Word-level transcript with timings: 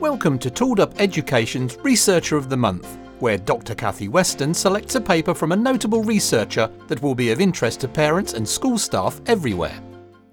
Welcome 0.00 0.38
to 0.38 0.50
Tooled 0.50 0.78
Up 0.78 1.00
Education's 1.00 1.76
Researcher 1.78 2.36
of 2.36 2.48
the 2.48 2.56
Month, 2.56 2.98
where 3.18 3.36
Dr. 3.36 3.74
Kathy 3.74 4.06
Weston 4.06 4.54
selects 4.54 4.94
a 4.94 5.00
paper 5.00 5.34
from 5.34 5.50
a 5.50 5.56
notable 5.56 6.04
researcher 6.04 6.70
that 6.86 7.02
will 7.02 7.16
be 7.16 7.32
of 7.32 7.40
interest 7.40 7.80
to 7.80 7.88
parents 7.88 8.34
and 8.34 8.48
school 8.48 8.78
staff 8.78 9.20
everywhere. 9.26 9.82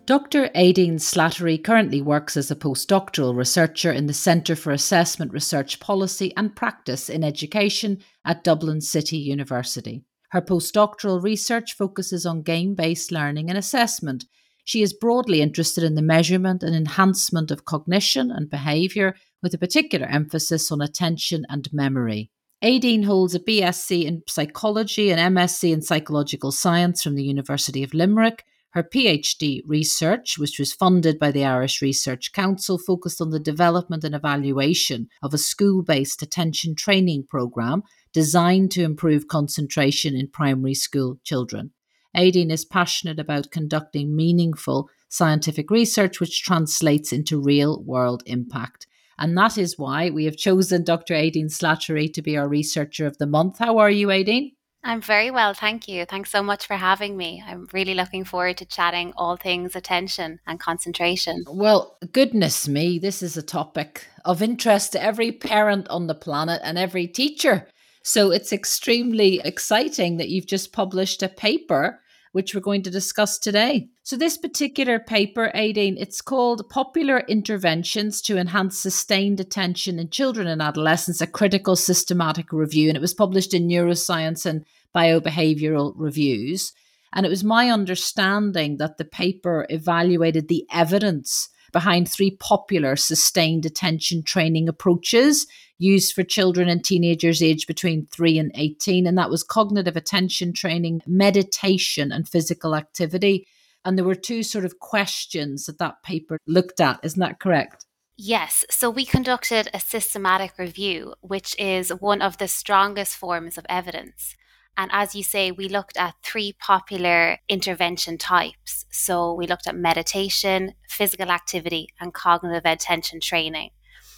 Dr. 0.05 0.49
Aideen 0.49 0.99
Slattery 0.99 1.63
currently 1.63 1.99
works 1.99 2.37
as 2.37 2.51
a 2.51 2.55
postdoctoral 2.55 3.35
researcher 3.35 3.91
in 3.91 4.05
the 4.05 4.13
Centre 4.13 4.55
for 4.55 4.71
Assessment 4.71 5.33
Research 5.33 5.79
Policy 5.79 6.31
and 6.37 6.55
Practice 6.55 7.09
in 7.09 7.23
Education 7.23 7.97
at 8.23 8.43
Dublin 8.43 8.81
City 8.81 9.17
University. 9.17 10.03
Her 10.29 10.43
postdoctoral 10.43 11.23
research 11.23 11.73
focuses 11.73 12.23
on 12.23 12.43
game 12.43 12.75
based 12.75 13.11
learning 13.11 13.49
and 13.49 13.57
assessment. 13.57 14.25
She 14.65 14.81
is 14.81 14.93
broadly 14.93 15.41
interested 15.41 15.83
in 15.83 15.93
the 15.93 16.01
measurement 16.01 16.63
and 16.63 16.75
enhancement 16.75 17.51
of 17.51 17.65
cognition 17.65 18.31
and 18.31 18.49
behaviour 18.49 19.15
with 19.43 19.53
a 19.53 19.59
particular 19.59 20.07
emphasis 20.07 20.71
on 20.71 20.81
attention 20.81 21.45
and 21.49 21.71
memory. 21.71 22.31
Aideen 22.63 23.05
holds 23.05 23.35
a 23.35 23.39
BSc 23.39 24.05
in 24.05 24.23
psychology 24.27 25.11
and 25.11 25.35
MSc 25.35 25.71
in 25.71 25.83
psychological 25.83 26.51
science 26.51 27.03
from 27.03 27.13
the 27.13 27.23
University 27.23 27.83
of 27.83 27.93
Limerick. 27.93 28.43
Her 28.71 28.81
PhD 28.83 29.61
research, 29.67 30.39
which 30.39 30.57
was 30.57 30.73
funded 30.73 31.19
by 31.19 31.31
the 31.31 31.45
Irish 31.45 31.79
Research 31.81 32.31
Council, 32.33 32.79
focused 32.79 33.21
on 33.21 33.29
the 33.29 33.39
development 33.39 34.03
and 34.03 34.15
evaluation 34.15 35.09
of 35.21 35.33
a 35.33 35.37
school 35.37 35.83
based 35.83 36.23
attention 36.23 36.75
training 36.75 37.27
programme 37.29 37.83
designed 38.13 38.71
to 38.71 38.83
improve 38.83 39.27
concentration 39.27 40.15
in 40.15 40.27
primary 40.27 40.73
school 40.73 41.19
children. 41.23 41.71
Aideen 42.15 42.51
is 42.51 42.65
passionate 42.65 43.19
about 43.19 43.51
conducting 43.51 44.15
meaningful 44.15 44.89
scientific 45.09 45.69
research 45.69 46.19
which 46.19 46.43
translates 46.43 47.11
into 47.11 47.41
real 47.41 47.83
world 47.83 48.23
impact. 48.25 48.87
And 49.17 49.37
that 49.37 49.57
is 49.57 49.77
why 49.77 50.09
we 50.09 50.25
have 50.25 50.35
chosen 50.35 50.83
Dr. 50.83 51.13
Aideen 51.13 51.49
Slattery 51.49 52.11
to 52.13 52.21
be 52.21 52.37
our 52.37 52.47
Researcher 52.47 53.05
of 53.05 53.17
the 53.17 53.27
Month. 53.27 53.59
How 53.59 53.77
are 53.77 53.89
you, 53.89 54.07
Aideen? 54.07 54.51
I'm 54.83 55.01
very 55.01 55.31
well, 55.31 55.55
thank 55.55 55.87
you. 55.87 56.05
Thanks 56.05 56.29
so 56.29 56.43
much 56.43 56.67
for 56.67 56.75
having 56.75 57.17
me. 57.17 57.43
I'm 57.47 57.67
really 57.73 57.95
looking 57.95 58.23
forward 58.23 58.57
to 58.57 58.65
chatting 58.65 59.13
all 59.17 59.35
things 59.35 59.75
attention 59.75 60.39
and 60.45 60.59
concentration. 60.59 61.43
Well, 61.47 61.97
goodness 62.11 62.67
me, 62.67 62.99
this 62.99 63.23
is 63.23 63.35
a 63.35 63.41
topic 63.41 64.05
of 64.25 64.43
interest 64.43 64.91
to 64.91 65.01
every 65.01 65.31
parent 65.31 65.87
on 65.89 66.05
the 66.05 66.13
planet 66.13 66.61
and 66.63 66.77
every 66.77 67.07
teacher. 67.07 67.67
So 68.03 68.29
it's 68.29 68.53
extremely 68.53 69.41
exciting 69.43 70.17
that 70.17 70.29
you've 70.29 70.45
just 70.45 70.71
published 70.71 71.23
a 71.23 71.29
paper 71.29 71.99
which 72.35 72.53
we're 72.53 72.59
going 72.59 72.83
to 72.83 72.91
discuss 72.91 73.39
today. 73.39 73.87
So 74.03 74.17
this 74.17 74.37
particular 74.37 74.99
paper, 74.99 75.53
Aideen, 75.55 75.95
it's 75.97 76.19
called 76.19 76.69
Popular 76.69 77.19
Interventions 77.29 78.21
to 78.23 78.37
Enhance 78.37 78.77
Sustained 78.77 79.39
Attention 79.39 79.99
in 79.99 80.09
Children 80.09 80.45
and 80.47 80.61
Adolescents, 80.61 81.21
a 81.21 81.27
critical 81.27 81.77
systematic 81.77 82.51
review. 82.51 82.89
And 82.89 82.97
it 82.97 83.01
was 83.01 83.13
published 83.13 83.53
in 83.53 83.69
Neuroscience 83.69 84.45
and 84.45 84.65
Biobehavioral 84.93 85.93
Reviews. 85.95 86.73
And 87.13 87.25
it 87.25 87.29
was 87.29 87.45
my 87.45 87.69
understanding 87.69 88.79
that 88.79 88.97
the 88.97 89.05
paper 89.05 89.65
evaluated 89.69 90.49
the 90.49 90.65
evidence 90.73 91.47
behind 91.75 92.07
three 92.09 92.31
popular 92.31 92.95
sustained 92.95 93.65
attention 93.65 94.23
training 94.23 94.69
approaches 94.69 95.45
used 95.77 96.13
for 96.13 96.23
children 96.23 96.69
and 96.69 96.81
teenagers 96.81 97.43
aged 97.43 97.67
between 97.67 98.07
3 98.07 98.39
and 98.39 98.49
18. 98.55 99.05
And 99.05 99.17
that 99.17 99.29
was 99.29 99.43
cognitive 99.43 99.97
attention 99.97 100.53
training, 100.53 101.01
meditation, 101.05 102.13
and 102.13 102.29
physical 102.29 102.75
activity. 102.75 103.45
And 103.83 103.97
there 103.97 104.05
were 104.05 104.15
two 104.15 104.41
sort 104.41 104.63
of 104.63 104.79
questions 104.79 105.65
that 105.65 105.77
that 105.79 106.01
paper 106.01 106.37
looked 106.47 106.79
at. 106.79 107.01
Isn't 107.03 107.19
that 107.19 107.41
correct? 107.41 107.85
Yes. 108.15 108.63
So 108.71 108.89
we 108.89 109.03
conducted 109.03 109.67
a 109.73 109.81
systematic 109.81 110.57
review, 110.57 111.15
which 111.19 111.59
is 111.59 111.89
one 111.89 112.21
of 112.21 112.37
the 112.37 112.47
strongest 112.47 113.17
forms 113.17 113.57
of 113.57 113.65
evidence. 113.67 114.37
And 114.77 114.91
as 114.93 115.15
you 115.15 115.23
say, 115.23 115.51
we 115.51 115.69
looked 115.69 115.97
at 115.97 116.15
three 116.21 116.53
popular 116.59 117.37
intervention 117.47 118.17
types. 118.17 118.85
So 118.91 119.33
we 119.33 119.47
looked 119.47 119.67
at 119.67 119.75
meditation, 119.75 120.73
physical 120.89 121.31
activity, 121.31 121.89
and 121.99 122.13
cognitive 122.13 122.65
attention 122.65 123.21
training. 123.21 123.69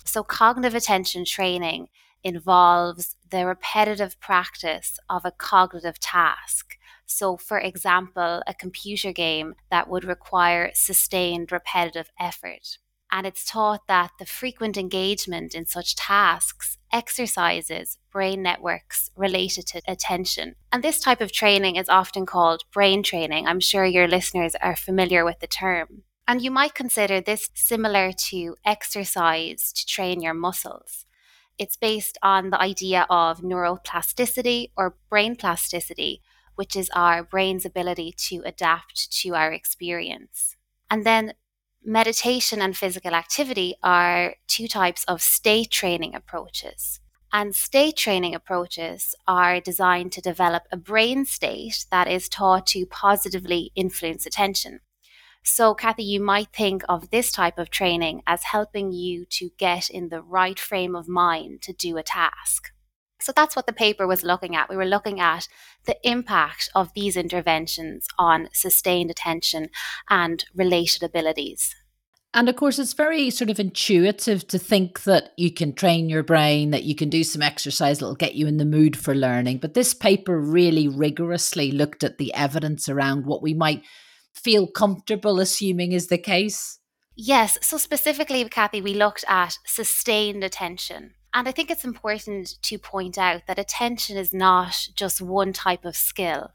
So, 0.03 0.23
cognitive 0.23 0.73
attention 0.73 1.25
training 1.25 1.89
involves 2.23 3.17
the 3.29 3.45
repetitive 3.45 4.19
practice 4.19 4.99
of 5.09 5.25
a 5.25 5.31
cognitive 5.31 5.99
task. 5.99 6.77
So, 7.05 7.37
for 7.37 7.59
example, 7.59 8.41
a 8.47 8.53
computer 8.53 9.11
game 9.11 9.55
that 9.69 9.89
would 9.89 10.05
require 10.05 10.71
sustained 10.73 11.51
repetitive 11.51 12.09
effort. 12.19 12.77
And 13.11 13.25
it's 13.27 13.45
taught 13.45 13.87
that 13.87 14.11
the 14.19 14.25
frequent 14.25 14.77
engagement 14.77 15.53
in 15.53 15.65
such 15.65 15.95
tasks 15.95 16.76
exercises 16.91 17.97
brain 18.11 18.41
networks 18.41 19.11
related 19.15 19.67
to 19.67 19.81
attention. 19.87 20.55
And 20.71 20.83
this 20.83 20.99
type 20.99 21.21
of 21.21 21.31
training 21.31 21.75
is 21.75 21.89
often 21.89 22.25
called 22.25 22.63
brain 22.73 23.03
training. 23.03 23.47
I'm 23.47 23.59
sure 23.59 23.85
your 23.85 24.07
listeners 24.07 24.55
are 24.61 24.75
familiar 24.75 25.23
with 25.23 25.39
the 25.39 25.47
term. 25.47 26.03
And 26.27 26.41
you 26.41 26.51
might 26.51 26.73
consider 26.73 27.21
this 27.21 27.49
similar 27.53 28.11
to 28.29 28.55
exercise 28.65 29.71
to 29.71 29.85
train 29.85 30.21
your 30.21 30.33
muscles. 30.33 31.05
It's 31.57 31.77
based 31.77 32.17
on 32.21 32.49
the 32.49 32.61
idea 32.61 33.05
of 33.09 33.41
neuroplasticity 33.41 34.71
or 34.75 34.97
brain 35.09 35.35
plasticity, 35.35 36.21
which 36.55 36.75
is 36.75 36.89
our 36.93 37.23
brain's 37.23 37.65
ability 37.65 38.13
to 38.27 38.41
adapt 38.45 39.11
to 39.21 39.35
our 39.35 39.51
experience. 39.51 40.55
And 40.89 41.05
then 41.05 41.33
meditation 41.87 42.61
and 42.61 42.75
physical 42.75 43.15
activity 43.15 43.73
are 43.81 44.35
two 44.45 44.67
types 44.67 45.05
of 45.05 45.21
state 45.21 45.71
training 45.71 46.13
approaches. 46.13 46.99
And 47.31 47.55
state 47.55 47.95
training 47.95 48.35
approaches 48.35 49.15
are 49.25 49.61
designed 49.61 50.11
to 50.13 50.21
develop 50.21 50.63
a 50.69 50.75
brain 50.75 51.25
state 51.25 51.85
that 51.89 52.09
is 52.09 52.27
taught 52.27 52.67
to 52.67 52.85
positively 52.85 53.71
influence 53.73 54.25
attention. 54.25 54.81
So, 55.43 55.73
Kathy, 55.73 56.03
you 56.03 56.19
might 56.19 56.49
think 56.51 56.83
of 56.89 57.09
this 57.09 57.31
type 57.31 57.57
of 57.57 57.69
training 57.69 58.21
as 58.27 58.43
helping 58.43 58.91
you 58.91 59.23
to 59.29 59.51
get 59.57 59.89
in 59.89 60.09
the 60.09 60.21
right 60.21 60.59
frame 60.59 60.93
of 60.93 61.07
mind 61.07 61.61
to 61.61 61.71
do 61.71 61.95
a 61.95 62.03
task. 62.03 62.71
So, 63.19 63.31
that's 63.35 63.55
what 63.55 63.65
the 63.65 63.73
paper 63.73 64.05
was 64.05 64.23
looking 64.23 64.55
at. 64.55 64.69
We 64.69 64.77
were 64.77 64.85
looking 64.85 65.19
at 65.19 65.47
the 65.85 65.97
impact 66.03 66.69
of 66.75 66.93
these 66.93 67.17
interventions 67.17 68.07
on 68.17 68.49
sustained 68.53 69.11
attention 69.11 69.69
and 70.09 70.45
related 70.55 71.03
abilities. 71.03 71.75
And 72.33 72.49
of 72.49 72.55
course, 72.55 72.77
it's 72.77 72.93
very 72.93 73.29
sort 73.29 73.49
of 73.49 73.59
intuitive 73.59 74.47
to 74.49 74.59
think 74.59 75.03
that 75.03 75.31
you 75.37 75.51
can 75.51 75.73
train 75.73 76.09
your 76.09 76.23
brain, 76.23 76.71
that 76.71 76.83
you 76.83 76.93
can 76.93 77.09
do 77.09 77.23
some 77.23 77.41
exercise 77.41 77.99
that'll 77.99 78.15
get 78.15 78.35
you 78.35 78.45
in 78.47 78.57
the 78.57 78.65
mood 78.65 78.95
for 78.97 79.15
learning. 79.15 79.57
But 79.57 79.73
this 79.73 79.93
paper 79.93 80.39
really 80.39 80.87
rigorously 80.87 81.71
looked 81.71 82.03
at 82.03 82.17
the 82.17 82.33
evidence 82.33 82.89
around 82.89 83.25
what 83.25 83.41
we 83.41 83.53
might 83.53 83.81
feel 84.35 84.67
comfortable 84.67 85.39
assuming 85.39 85.93
is 85.93 86.07
the 86.07 86.17
case? 86.17 86.79
Yes. 87.15 87.57
So, 87.63 87.77
specifically, 87.77 88.43
Kathy, 88.45 88.81
we 88.81 88.93
looked 88.93 89.25
at 89.27 89.57
sustained 89.65 90.43
attention. 90.43 91.15
And 91.37 91.47
I 91.47 91.51
think 91.51 91.69
it's 91.69 91.85
important 91.85 92.59
to 92.63 92.79
point 92.79 93.15
out 93.15 93.43
that 93.45 93.59
attention 93.59 94.17
is 94.17 94.33
not 94.33 94.87
just 94.95 95.21
one 95.21 95.53
type 95.53 95.85
of 95.85 95.95
skill. 95.95 96.49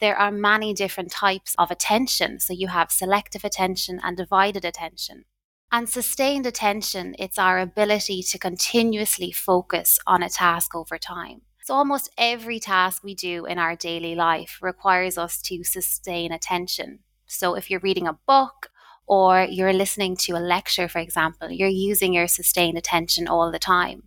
There 0.00 0.16
are 0.16 0.32
many 0.32 0.72
different 0.72 1.10
types 1.12 1.54
of 1.58 1.70
attention. 1.70 2.40
So, 2.40 2.54
you 2.54 2.68
have 2.68 2.90
selective 2.90 3.44
attention 3.44 4.00
and 4.02 4.16
divided 4.16 4.64
attention. 4.64 5.26
And 5.70 5.86
sustained 5.86 6.46
attention, 6.46 7.14
it's 7.18 7.38
our 7.38 7.58
ability 7.58 8.22
to 8.22 8.38
continuously 8.38 9.32
focus 9.32 9.98
on 10.06 10.22
a 10.22 10.30
task 10.30 10.74
over 10.74 10.96
time. 10.96 11.42
So, 11.64 11.74
almost 11.74 12.08
every 12.16 12.58
task 12.58 13.04
we 13.04 13.14
do 13.14 13.44
in 13.44 13.58
our 13.58 13.76
daily 13.76 14.14
life 14.14 14.58
requires 14.62 15.18
us 15.18 15.42
to 15.42 15.62
sustain 15.62 16.32
attention. 16.32 17.00
So 17.26 17.54
if 17.54 17.70
you're 17.70 17.80
reading 17.80 18.06
a 18.06 18.18
book 18.26 18.70
or 19.06 19.42
you're 19.42 19.74
listening 19.74 20.16
to 20.16 20.32
a 20.32 20.46
lecture, 20.54 20.88
for 20.88 21.00
example, 21.00 21.50
you're 21.50 21.68
using 21.68 22.14
your 22.14 22.28
sustained 22.28 22.78
attention 22.78 23.28
all 23.28 23.52
the 23.52 23.58
time. 23.58 24.04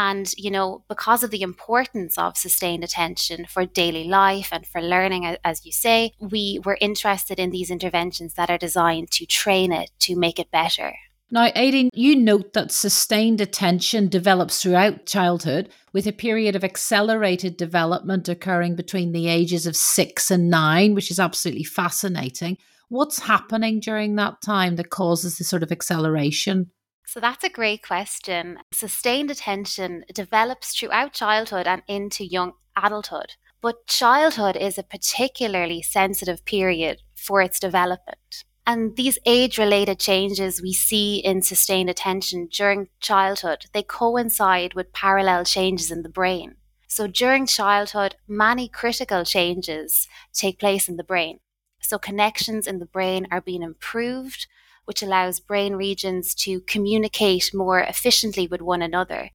And, 0.00 0.32
you 0.36 0.52
know, 0.52 0.84
because 0.88 1.24
of 1.24 1.32
the 1.32 1.42
importance 1.42 2.16
of 2.16 2.36
sustained 2.36 2.84
attention 2.84 3.46
for 3.46 3.66
daily 3.66 4.04
life 4.04 4.50
and 4.52 4.64
for 4.64 4.80
learning, 4.80 5.36
as 5.44 5.66
you 5.66 5.72
say, 5.72 6.12
we 6.20 6.60
were 6.64 6.78
interested 6.80 7.40
in 7.40 7.50
these 7.50 7.68
interventions 7.68 8.34
that 8.34 8.48
are 8.48 8.58
designed 8.58 9.10
to 9.10 9.26
train 9.26 9.72
it 9.72 9.90
to 9.98 10.14
make 10.14 10.38
it 10.38 10.52
better. 10.52 10.94
Now, 11.32 11.48
Aideen, 11.50 11.88
you 11.92 12.14
note 12.14 12.52
that 12.52 12.70
sustained 12.70 13.40
attention 13.40 14.06
develops 14.06 14.62
throughout 14.62 15.04
childhood, 15.04 15.68
with 15.92 16.06
a 16.06 16.12
period 16.12 16.54
of 16.54 16.62
accelerated 16.62 17.56
development 17.56 18.28
occurring 18.28 18.76
between 18.76 19.10
the 19.10 19.26
ages 19.26 19.66
of 19.66 19.74
six 19.74 20.30
and 20.30 20.48
nine, 20.48 20.94
which 20.94 21.10
is 21.10 21.18
absolutely 21.18 21.64
fascinating. 21.64 22.56
What's 22.88 23.18
happening 23.18 23.80
during 23.80 24.14
that 24.14 24.40
time 24.42 24.76
that 24.76 24.90
causes 24.90 25.38
this 25.38 25.48
sort 25.48 25.64
of 25.64 25.72
acceleration? 25.72 26.70
So 27.08 27.20
that's 27.20 27.42
a 27.42 27.48
great 27.48 27.82
question. 27.82 28.58
Sustained 28.70 29.30
attention 29.30 30.04
develops 30.12 30.78
throughout 30.78 31.14
childhood 31.14 31.66
and 31.66 31.80
into 31.88 32.22
young 32.22 32.52
adulthood. 32.76 33.32
But 33.62 33.86
childhood 33.86 34.56
is 34.56 34.76
a 34.76 34.82
particularly 34.82 35.80
sensitive 35.80 36.44
period 36.44 37.00
for 37.16 37.40
its 37.40 37.58
development. 37.58 38.44
And 38.66 38.94
these 38.94 39.18
age 39.24 39.56
related 39.56 39.98
changes 39.98 40.60
we 40.60 40.74
see 40.74 41.16
in 41.16 41.40
sustained 41.40 41.88
attention 41.88 42.46
during 42.52 42.88
childhood, 43.00 43.64
they 43.72 43.82
coincide 43.82 44.74
with 44.74 44.92
parallel 44.92 45.46
changes 45.46 45.90
in 45.90 46.02
the 46.02 46.10
brain. 46.10 46.56
So 46.88 47.06
during 47.06 47.46
childhood, 47.46 48.16
many 48.28 48.68
critical 48.68 49.24
changes 49.24 50.08
take 50.34 50.60
place 50.60 50.90
in 50.90 50.98
the 50.98 51.04
brain. 51.04 51.38
So 51.80 51.98
connections 51.98 52.66
in 52.66 52.80
the 52.80 52.86
brain 52.86 53.26
are 53.30 53.40
being 53.40 53.62
improved, 53.62 54.46
which 54.88 55.02
allows 55.02 55.38
brain 55.38 55.74
regions 55.74 56.34
to 56.34 56.62
communicate 56.62 57.50
more 57.52 57.80
efficiently 57.80 58.46
with 58.46 58.62
one 58.62 58.80
another. 58.80 59.30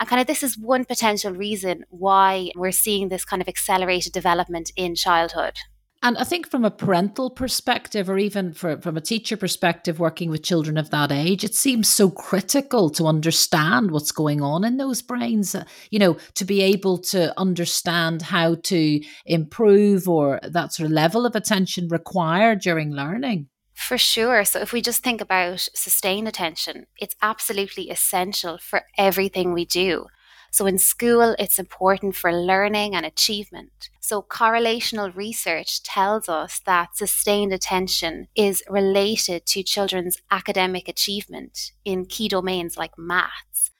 And 0.00 0.08
kind 0.08 0.22
of 0.22 0.26
this 0.26 0.42
is 0.42 0.56
one 0.56 0.86
potential 0.86 1.32
reason 1.32 1.84
why 1.90 2.50
we're 2.56 2.72
seeing 2.72 3.10
this 3.10 3.26
kind 3.26 3.42
of 3.42 3.46
accelerated 3.46 4.14
development 4.14 4.72
in 4.74 4.94
childhood. 4.94 5.58
And 6.02 6.16
I 6.16 6.24
think 6.24 6.50
from 6.50 6.64
a 6.64 6.70
parental 6.70 7.28
perspective, 7.28 8.08
or 8.08 8.16
even 8.16 8.54
for, 8.54 8.80
from 8.80 8.96
a 8.96 9.02
teacher 9.02 9.36
perspective, 9.36 9.98
working 9.98 10.30
with 10.30 10.42
children 10.42 10.78
of 10.78 10.88
that 10.90 11.12
age, 11.12 11.44
it 11.44 11.54
seems 11.54 11.88
so 11.88 12.08
critical 12.08 12.88
to 12.90 13.04
understand 13.04 13.90
what's 13.90 14.12
going 14.12 14.40
on 14.40 14.64
in 14.64 14.78
those 14.78 15.02
brains. 15.02 15.54
Uh, 15.54 15.64
you 15.90 15.98
know, 15.98 16.16
to 16.36 16.46
be 16.46 16.62
able 16.62 16.96
to 16.98 17.38
understand 17.38 18.22
how 18.22 18.54
to 18.64 19.00
improve 19.26 20.08
or 20.08 20.40
that 20.42 20.72
sort 20.72 20.86
of 20.86 20.92
level 20.92 21.26
of 21.26 21.36
attention 21.36 21.88
required 21.88 22.60
during 22.60 22.92
learning. 22.92 23.48
For 23.76 23.96
sure. 23.98 24.44
So, 24.44 24.58
if 24.60 24.72
we 24.72 24.80
just 24.82 25.02
think 25.04 25.20
about 25.20 25.68
sustained 25.74 26.26
attention, 26.26 26.86
it's 26.98 27.14
absolutely 27.22 27.90
essential 27.90 28.58
for 28.58 28.82
everything 28.98 29.52
we 29.52 29.64
do. 29.64 30.06
So 30.50 30.64
in 30.66 30.78
school, 30.78 31.36
it's 31.38 31.58
important 31.58 32.16
for 32.16 32.32
learning 32.32 32.94
and 32.94 33.04
achievement. 33.04 33.90
So 34.00 34.22
correlational 34.22 35.14
research 35.14 35.82
tells 35.82 36.30
us 36.30 36.60
that 36.64 36.96
sustained 36.96 37.52
attention 37.52 38.28
is 38.34 38.62
related 38.68 39.44
to 39.48 39.62
children's 39.62 40.16
academic 40.30 40.88
achievement 40.88 41.72
in 41.84 42.06
key 42.06 42.28
domains 42.28 42.78
like 42.78 42.96
maths. 42.96 43.70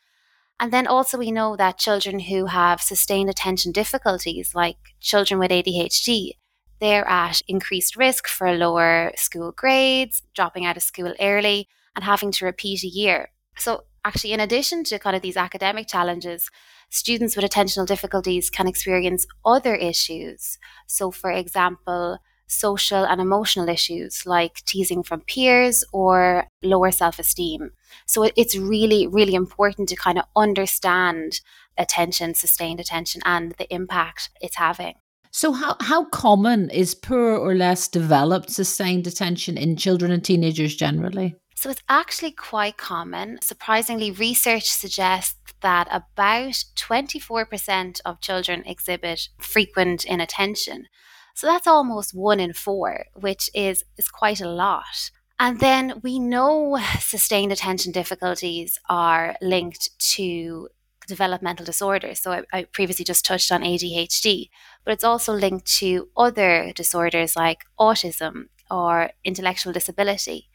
And 0.60 0.72
then 0.72 0.86
also, 0.86 1.18
we 1.18 1.30
know 1.32 1.56
that 1.56 1.78
children 1.78 2.20
who 2.20 2.46
have 2.46 2.80
sustained 2.80 3.30
attention 3.30 3.72
difficulties, 3.72 4.54
like 4.54 4.78
children 5.00 5.38
with 5.38 5.50
ADHD, 5.50 6.32
they're 6.80 7.08
at 7.08 7.42
increased 7.48 7.96
risk 7.96 8.28
for 8.28 8.52
lower 8.52 9.12
school 9.16 9.52
grades, 9.52 10.22
dropping 10.34 10.64
out 10.66 10.76
of 10.76 10.82
school 10.82 11.14
early, 11.20 11.68
and 11.94 12.04
having 12.04 12.30
to 12.32 12.44
repeat 12.44 12.82
a 12.84 12.88
year. 12.88 13.30
So, 13.56 13.84
actually, 14.04 14.32
in 14.32 14.40
addition 14.40 14.84
to 14.84 14.98
kind 14.98 15.16
of 15.16 15.22
these 15.22 15.36
academic 15.36 15.88
challenges, 15.88 16.50
students 16.90 17.34
with 17.36 17.44
attentional 17.44 17.86
difficulties 17.86 18.50
can 18.50 18.66
experience 18.66 19.26
other 19.44 19.74
issues. 19.74 20.58
So, 20.86 21.10
for 21.10 21.30
example, 21.30 22.18
social 22.48 23.04
and 23.04 23.20
emotional 23.20 23.68
issues 23.68 24.24
like 24.24 24.62
teasing 24.66 25.02
from 25.02 25.22
peers 25.22 25.82
or 25.92 26.46
lower 26.62 26.90
self 26.92 27.18
esteem. 27.18 27.70
So, 28.06 28.30
it's 28.36 28.56
really, 28.56 29.06
really 29.06 29.34
important 29.34 29.88
to 29.88 29.96
kind 29.96 30.18
of 30.18 30.26
understand 30.36 31.40
attention, 31.78 32.34
sustained 32.34 32.80
attention, 32.80 33.22
and 33.24 33.52
the 33.52 33.72
impact 33.72 34.30
it's 34.40 34.56
having. 34.56 34.94
So, 35.36 35.52
how, 35.52 35.76
how 35.80 36.06
common 36.06 36.70
is 36.70 36.94
poor 36.94 37.36
or 37.36 37.54
less 37.54 37.88
developed 37.88 38.48
sustained 38.48 39.06
attention 39.06 39.58
in 39.58 39.76
children 39.76 40.10
and 40.10 40.24
teenagers 40.24 40.74
generally? 40.74 41.34
So 41.54 41.68
it's 41.68 41.82
actually 41.90 42.30
quite 42.30 42.78
common. 42.78 43.40
Surprisingly, 43.42 44.10
research 44.10 44.64
suggests 44.64 45.52
that 45.60 45.88
about 45.90 46.64
24% 46.76 48.00
of 48.06 48.22
children 48.22 48.62
exhibit 48.64 49.28
frequent 49.38 50.06
inattention. 50.06 50.86
So 51.34 51.46
that's 51.46 51.66
almost 51.66 52.14
one 52.14 52.40
in 52.40 52.54
four, 52.54 53.04
which 53.12 53.50
is, 53.52 53.84
is 53.98 54.08
quite 54.08 54.40
a 54.40 54.48
lot. 54.48 55.10
And 55.38 55.60
then 55.60 56.00
we 56.02 56.18
know 56.18 56.78
sustained 57.00 57.52
attention 57.52 57.92
difficulties 57.92 58.78
are 58.88 59.36
linked 59.42 59.90
to 60.14 60.70
developmental 61.06 61.64
disorders. 61.64 62.20
So 62.20 62.32
I, 62.32 62.42
I, 62.52 62.64
previously 62.64 63.04
just 63.04 63.24
touched 63.24 63.52
on 63.52 63.62
ADHD, 63.62 64.50
but 64.84 64.92
it's 64.92 65.04
also 65.04 65.32
linked 65.32 65.66
to 65.78 66.08
other 66.16 66.72
disorders 66.74 67.36
like 67.36 67.64
autism 67.78 68.48
or 68.70 69.10
intellectual 69.24 69.72
disability. 69.72 70.48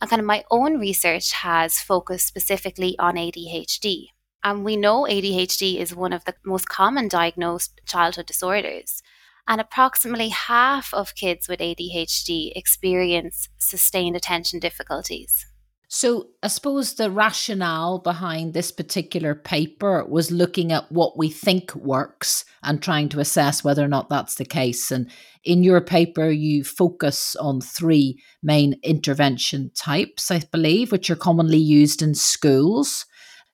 And 0.00 0.10
kind 0.10 0.20
of 0.20 0.26
my 0.26 0.44
own 0.50 0.78
research 0.80 1.32
has 1.32 1.78
focused 1.78 2.26
specifically 2.26 2.98
on 2.98 3.14
ADHD. 3.14 4.06
And 4.42 4.64
we 4.64 4.76
know 4.76 5.06
ADHD 5.08 5.78
is 5.78 5.94
one 5.94 6.12
of 6.12 6.24
the 6.24 6.34
most 6.44 6.68
common 6.68 7.08
diagnosed 7.08 7.80
childhood 7.86 8.26
disorders. 8.26 9.02
And 9.46 9.60
approximately 9.60 10.30
half 10.30 10.92
of 10.94 11.14
kids 11.14 11.48
with 11.48 11.60
ADHD 11.60 12.52
experience 12.56 13.48
sustained 13.58 14.16
attention 14.16 14.58
difficulties. 14.58 15.46
So, 15.94 16.28
I 16.42 16.48
suppose 16.48 16.94
the 16.94 17.10
rationale 17.10 17.98
behind 17.98 18.54
this 18.54 18.72
particular 18.72 19.34
paper 19.34 20.02
was 20.06 20.30
looking 20.30 20.72
at 20.72 20.90
what 20.90 21.18
we 21.18 21.28
think 21.28 21.74
works 21.74 22.46
and 22.62 22.80
trying 22.80 23.10
to 23.10 23.20
assess 23.20 23.62
whether 23.62 23.84
or 23.84 23.88
not 23.88 24.08
that's 24.08 24.36
the 24.36 24.46
case. 24.46 24.90
And 24.90 25.10
in 25.44 25.62
your 25.62 25.82
paper, 25.82 26.30
you 26.30 26.64
focus 26.64 27.36
on 27.36 27.60
three 27.60 28.18
main 28.42 28.80
intervention 28.82 29.70
types, 29.74 30.30
I 30.30 30.40
believe, 30.50 30.92
which 30.92 31.10
are 31.10 31.14
commonly 31.14 31.58
used 31.58 32.00
in 32.00 32.14
schools 32.14 33.04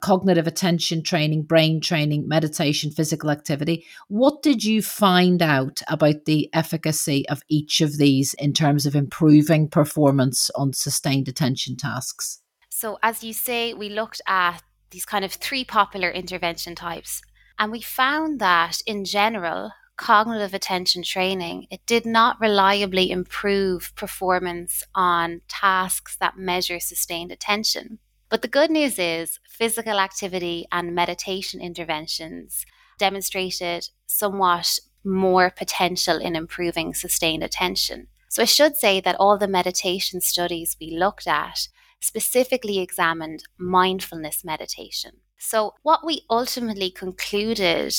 cognitive 0.01 0.47
attention 0.47 1.03
training, 1.03 1.43
brain 1.43 1.81
training, 1.81 2.29
meditation, 2.29 2.91
physical 2.91 3.31
activity. 3.31 3.85
What 4.09 4.43
did 4.43 4.65
you 4.65 4.81
find 4.83 5.43
out 5.43 5.81
about 5.89 6.25
the 6.25 6.49
efficacy 6.53 7.29
of 7.29 7.43
each 7.49 7.81
of 7.81 7.99
these 7.99 8.35
in 8.35 8.53
terms 8.53 8.87
of 8.87 8.95
improving 8.95 9.69
performance 9.69 10.51
on 10.55 10.73
sustained 10.73 11.29
attention 11.29 11.77
tasks? 11.77 12.41
So, 12.69 12.99
as 13.03 13.25
you 13.25 13.33
say, 13.33 13.75
we 13.75 13.89
looked 13.89 14.21
at 14.29 14.63
these 14.91 15.05
kind 15.05 15.25
of 15.25 15.33
three 15.33 15.65
popular 15.65 16.11
intervention 16.11 16.75
types, 16.75 17.21
and 17.59 17.73
we 17.73 17.81
found 17.81 18.41
that 18.41 18.81
in 18.87 19.05
general, 19.05 19.73
cognitive 19.97 20.55
attention 20.55 21.03
training, 21.03 21.67
it 21.71 21.85
did 21.85 22.07
not 22.07 22.41
reliably 22.41 23.11
improve 23.11 23.93
performance 23.97 24.85
on 24.95 25.41
tasks 25.49 26.17
that 26.21 26.39
measure 26.39 26.79
sustained 26.79 27.33
attention. 27.33 27.99
But 28.29 28.43
the 28.43 28.49
good 28.49 28.71
news 28.71 28.99
is 28.99 29.41
physical 29.49 29.99
activity 29.99 30.67
and 30.71 30.95
meditation 30.95 31.61
interventions 31.61 32.67
demonstrated 32.99 33.89
somewhat 34.07 34.79
more 35.05 35.51
potential 35.51 36.19
in 36.19 36.37
improving 36.37 36.93
sustained 36.95 37.43
attention. 37.43 38.09
So 38.29 38.43
I 38.43 38.47
should 38.47 38.77
say 38.77 39.01
that 39.01 39.17
all 39.19 39.39
the 39.39 39.49
meditation 39.49 40.21
studies 40.21 40.77
we 40.81 40.91
looked 40.91 41.27
at 41.27 41.69
specifically 42.01 42.79
examined 42.79 43.45
mindfulness 43.59 44.45
meditation. 44.45 45.13
So, 45.39 45.75
what 45.83 46.05
we 46.05 46.23
ultimately 46.29 46.91
concluded 46.91 47.95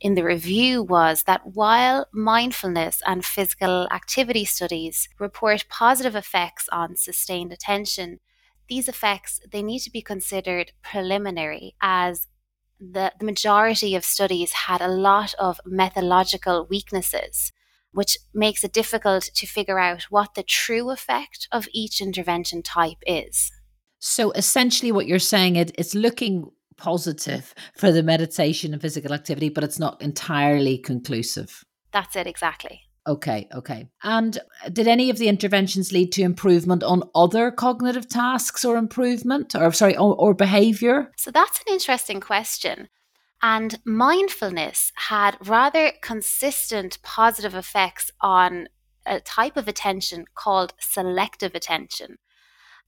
in 0.00 0.14
the 0.14 0.24
review 0.24 0.82
was 0.82 1.24
that 1.24 1.54
while 1.54 2.06
mindfulness 2.12 3.00
and 3.06 3.24
physical 3.24 3.88
activity 3.90 4.44
studies 4.44 5.08
report 5.18 5.64
positive 5.68 6.14
effects 6.14 6.68
on 6.70 6.96
sustained 6.96 7.52
attention, 7.52 8.20
these 8.68 8.88
effects 8.88 9.40
they 9.50 9.62
need 9.62 9.80
to 9.80 9.90
be 9.90 10.02
considered 10.02 10.72
preliminary 10.82 11.74
as 11.82 12.26
the, 12.80 13.12
the 13.18 13.24
majority 13.24 13.94
of 13.94 14.04
studies 14.04 14.52
had 14.52 14.80
a 14.80 14.88
lot 14.88 15.34
of 15.38 15.60
methodological 15.64 16.66
weaknesses 16.68 17.52
which 17.92 18.16
makes 18.32 18.64
it 18.64 18.72
difficult 18.72 19.24
to 19.34 19.46
figure 19.46 19.78
out 19.78 20.04
what 20.04 20.34
the 20.34 20.42
true 20.42 20.90
effect 20.90 21.46
of 21.52 21.68
each 21.74 22.00
intervention 22.00 22.62
type 22.62 22.96
is. 23.06 23.52
So 23.98 24.32
essentially 24.32 24.90
what 24.90 25.06
you're 25.06 25.18
saying 25.18 25.56
it, 25.56 25.72
it's 25.78 25.94
looking 25.94 26.50
positive 26.76 27.54
for 27.76 27.92
the 27.92 28.02
meditation 28.02 28.72
and 28.72 28.82
physical 28.82 29.12
activity 29.12 29.48
but 29.48 29.62
it's 29.62 29.78
not 29.78 30.00
entirely 30.02 30.78
conclusive. 30.78 31.62
That's 31.92 32.16
it 32.16 32.26
exactly. 32.26 32.82
Okay, 33.06 33.48
okay. 33.52 33.88
And 34.04 34.38
uh, 34.64 34.68
did 34.68 34.86
any 34.86 35.10
of 35.10 35.18
the 35.18 35.28
interventions 35.28 35.92
lead 35.92 36.12
to 36.12 36.22
improvement 36.22 36.84
on 36.84 37.02
other 37.14 37.50
cognitive 37.50 38.08
tasks 38.08 38.64
or 38.64 38.76
improvement 38.76 39.56
or 39.56 39.72
sorry, 39.72 39.96
or, 39.96 40.14
or 40.14 40.34
behavior? 40.34 41.10
So 41.16 41.32
that's 41.32 41.58
an 41.66 41.72
interesting 41.72 42.20
question. 42.20 42.88
And 43.42 43.80
mindfulness 43.84 44.92
had 45.08 45.36
rather 45.44 45.92
consistent 46.00 47.02
positive 47.02 47.56
effects 47.56 48.12
on 48.20 48.68
a 49.04 49.18
type 49.18 49.56
of 49.56 49.66
attention 49.66 50.26
called 50.36 50.74
selective 50.78 51.56
attention. 51.56 52.18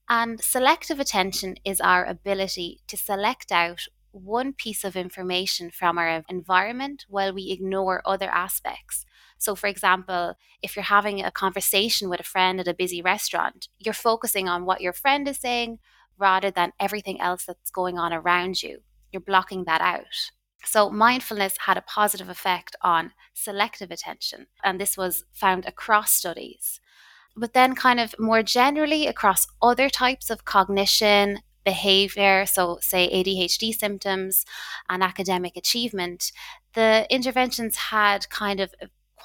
And 0.07 0.39
selective 0.39 0.99
attention 0.99 1.55
is 1.65 1.81
our 1.81 2.05
ability 2.05 2.81
to 2.87 2.95
select 2.95 3.51
out 3.51 3.81
one 4.11 4.53
piece 4.53 4.85
of 4.85 4.95
information 4.95 5.71
from 5.71 5.97
our 5.97 6.23
environment 6.29 7.05
while 7.09 7.33
we 7.33 7.51
ignore 7.51 8.01
other 8.05 8.29
aspects. 8.29 9.04
So, 9.37 9.55
for 9.55 9.67
example, 9.67 10.35
if 10.61 10.75
you're 10.75 10.83
having 10.83 11.21
a 11.21 11.31
conversation 11.31 12.09
with 12.09 12.19
a 12.19 12.23
friend 12.23 12.59
at 12.59 12.67
a 12.67 12.73
busy 12.73 13.01
restaurant, 13.01 13.67
you're 13.77 13.93
focusing 13.93 14.47
on 14.47 14.65
what 14.65 14.81
your 14.81 14.93
friend 14.93 15.27
is 15.27 15.39
saying 15.39 15.79
rather 16.17 16.49
than 16.49 16.73
everything 16.79 17.19
else 17.19 17.45
that's 17.45 17.71
going 17.71 17.97
on 17.97 18.13
around 18.13 18.63
you. 18.63 18.79
You're 19.11 19.21
blocking 19.21 19.65
that 19.65 19.81
out. 19.81 20.31
So, 20.63 20.89
mindfulness 20.89 21.57
had 21.65 21.77
a 21.77 21.81
positive 21.81 22.29
effect 22.29 22.75
on 22.81 23.11
selective 23.33 23.91
attention, 23.91 24.47
and 24.63 24.79
this 24.79 24.97
was 24.97 25.25
found 25.31 25.65
across 25.65 26.11
studies. 26.13 26.79
But 27.37 27.53
then, 27.53 27.75
kind 27.75 27.99
of 27.99 28.15
more 28.17 28.41
generally, 28.41 29.05
across 29.07 29.45
other 29.61 29.89
types 29.89 30.29
of 30.29 30.45
cognition, 30.45 31.39
behavior, 31.65 32.45
so 32.45 32.77
say 32.79 33.09
ADHD 33.09 33.73
symptoms 33.73 34.45
and 34.87 35.03
academic 35.03 35.57
achievement, 35.57 36.31
the 36.73 37.05
interventions 37.09 37.75
had 37.75 38.29
kind 38.29 38.59
of 38.59 38.73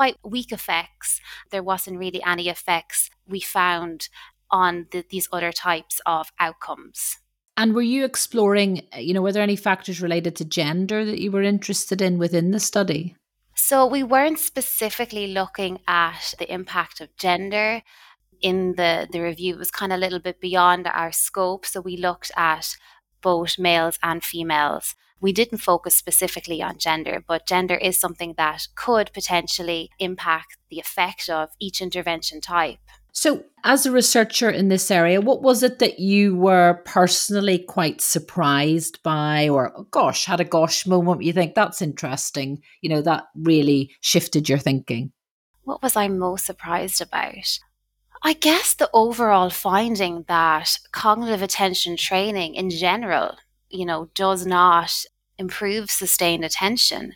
quite 0.00 0.16
weak 0.25 0.50
effects. 0.50 1.21
There 1.50 1.62
wasn't 1.62 1.99
really 1.99 2.23
any 2.25 2.49
effects 2.49 3.11
we 3.28 3.38
found 3.38 4.09
on 4.50 4.87
the, 4.92 5.04
these 5.11 5.28
other 5.30 5.52
types 5.52 6.00
of 6.07 6.33
outcomes. 6.40 7.19
And 7.59 7.75
were 7.75 7.83
you 7.83 8.07
exploring, 8.07 8.87
uh, 8.97 9.00
you 9.00 9.12
know, 9.12 9.21
were 9.21 9.33
there 9.33 9.42
any 9.42 9.57
factors 9.57 10.00
related 10.00 10.37
to 10.37 10.47
gender 10.47 11.04
that 11.04 11.21
you 11.21 11.30
were 11.30 11.42
interested 11.42 12.00
in 12.00 12.16
within 12.16 12.50
the 12.50 12.61
study? 12.61 13.14
So 13.54 13.87
we 13.87 14.02
weren't 14.02 14.38
specifically 14.38 15.26
looking 15.26 15.80
at 15.87 16.33
the 16.38 16.50
impact 16.50 17.02
of 17.02 17.14
gender 17.19 17.83
in 18.40 18.76
the, 18.76 19.07
the 19.12 19.21
review. 19.21 19.52
It 19.52 19.59
was 19.59 19.71
kind 19.71 19.92
of 19.92 19.99
a 19.99 20.00
little 20.00 20.19
bit 20.19 20.40
beyond 20.40 20.87
our 20.87 21.12
scope. 21.12 21.66
So 21.66 21.83
we 21.83 21.99
looked 21.99 22.30
at 22.38 22.75
both 23.21 23.59
males 23.59 23.99
and 24.02 24.25
females. 24.25 24.95
We 25.20 25.32
didn't 25.32 25.58
focus 25.58 25.94
specifically 25.94 26.62
on 26.62 26.78
gender, 26.78 27.22
but 27.26 27.46
gender 27.46 27.74
is 27.74 28.00
something 28.00 28.34
that 28.36 28.68
could 28.74 29.12
potentially 29.12 29.90
impact 29.98 30.56
the 30.70 30.78
effect 30.78 31.28
of 31.28 31.50
each 31.58 31.80
intervention 31.80 32.40
type. 32.40 32.78
So, 33.12 33.44
as 33.64 33.84
a 33.84 33.92
researcher 33.92 34.48
in 34.48 34.68
this 34.68 34.90
area, 34.90 35.20
what 35.20 35.42
was 35.42 35.62
it 35.62 35.80
that 35.80 35.98
you 35.98 36.36
were 36.36 36.80
personally 36.84 37.58
quite 37.58 38.00
surprised 38.00 39.02
by, 39.02 39.48
or 39.48 39.72
oh, 39.76 39.82
gosh, 39.90 40.24
had 40.24 40.40
a 40.40 40.44
gosh 40.44 40.86
moment? 40.86 41.22
You 41.22 41.32
think 41.32 41.54
that's 41.54 41.82
interesting, 41.82 42.62
you 42.80 42.88
know, 42.88 43.02
that 43.02 43.24
really 43.34 43.90
shifted 44.00 44.48
your 44.48 44.58
thinking? 44.58 45.12
What 45.64 45.82
was 45.82 45.96
I 45.96 46.08
most 46.08 46.46
surprised 46.46 47.00
about? 47.00 47.58
I 48.22 48.34
guess 48.34 48.74
the 48.74 48.90
overall 48.92 49.50
finding 49.50 50.24
that 50.28 50.78
cognitive 50.92 51.42
attention 51.42 51.96
training 51.96 52.54
in 52.54 52.70
general, 52.70 53.36
you 53.70 53.86
know, 53.86 54.10
does 54.14 54.46
not 54.46 54.92
improve 55.38 55.90
sustained 55.90 56.44
attention 56.44 57.14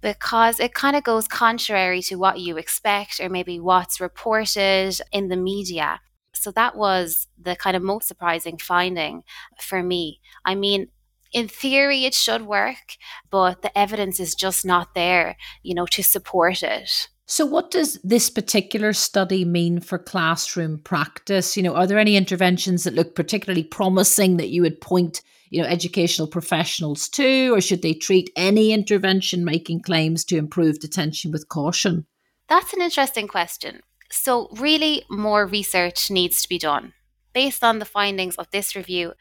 because 0.00 0.60
it 0.60 0.74
kind 0.74 0.96
of 0.96 1.02
goes 1.02 1.26
contrary 1.26 2.00
to 2.02 2.16
what 2.16 2.38
you 2.38 2.56
expect 2.56 3.20
or 3.20 3.28
maybe 3.28 3.58
what's 3.58 4.00
reported 4.00 4.98
in 5.12 5.28
the 5.28 5.36
media. 5.36 6.00
So 6.32 6.50
that 6.52 6.76
was 6.76 7.28
the 7.40 7.56
kind 7.56 7.76
of 7.76 7.82
most 7.82 8.06
surprising 8.06 8.58
finding 8.58 9.22
for 9.60 9.82
me. 9.82 10.20
I 10.44 10.54
mean, 10.54 10.88
in 11.32 11.48
theory, 11.48 12.04
it 12.04 12.14
should 12.14 12.42
work, 12.42 12.96
but 13.30 13.62
the 13.62 13.76
evidence 13.76 14.20
is 14.20 14.34
just 14.34 14.64
not 14.64 14.94
there, 14.94 15.36
you 15.62 15.74
know, 15.74 15.86
to 15.86 16.02
support 16.02 16.62
it. 16.62 17.08
So, 17.26 17.44
what 17.44 17.72
does 17.72 17.98
this 18.04 18.30
particular 18.30 18.92
study 18.92 19.44
mean 19.44 19.80
for 19.80 19.98
classroom 19.98 20.78
practice? 20.78 21.56
You 21.56 21.64
know, 21.64 21.74
are 21.74 21.86
there 21.86 21.98
any 21.98 22.16
interventions 22.16 22.84
that 22.84 22.94
look 22.94 23.16
particularly 23.16 23.64
promising 23.64 24.36
that 24.36 24.50
you 24.50 24.62
would 24.62 24.80
point 24.80 25.22
you 25.50 25.62
know, 25.62 25.68
educational 25.68 26.28
professionals 26.28 27.08
too, 27.08 27.54
or 27.54 27.60
should 27.60 27.82
they 27.82 27.94
treat 27.94 28.30
any 28.36 28.72
intervention 28.72 29.44
making 29.44 29.82
claims 29.82 30.24
to 30.26 30.36
improve 30.36 30.80
detention 30.80 31.30
with 31.30 31.48
caution? 31.48 32.06
That's 32.48 32.72
an 32.72 32.82
interesting 32.82 33.28
question. 33.28 33.80
So, 34.10 34.48
really, 34.52 35.04
more 35.10 35.46
research 35.46 36.10
needs 36.10 36.42
to 36.42 36.48
be 36.48 36.58
done. 36.58 36.92
Based 37.32 37.64
on 37.64 37.80
the 37.80 37.84
findings 37.84 38.36
of 38.36 38.50
this 38.50 38.76
review, 38.76 39.14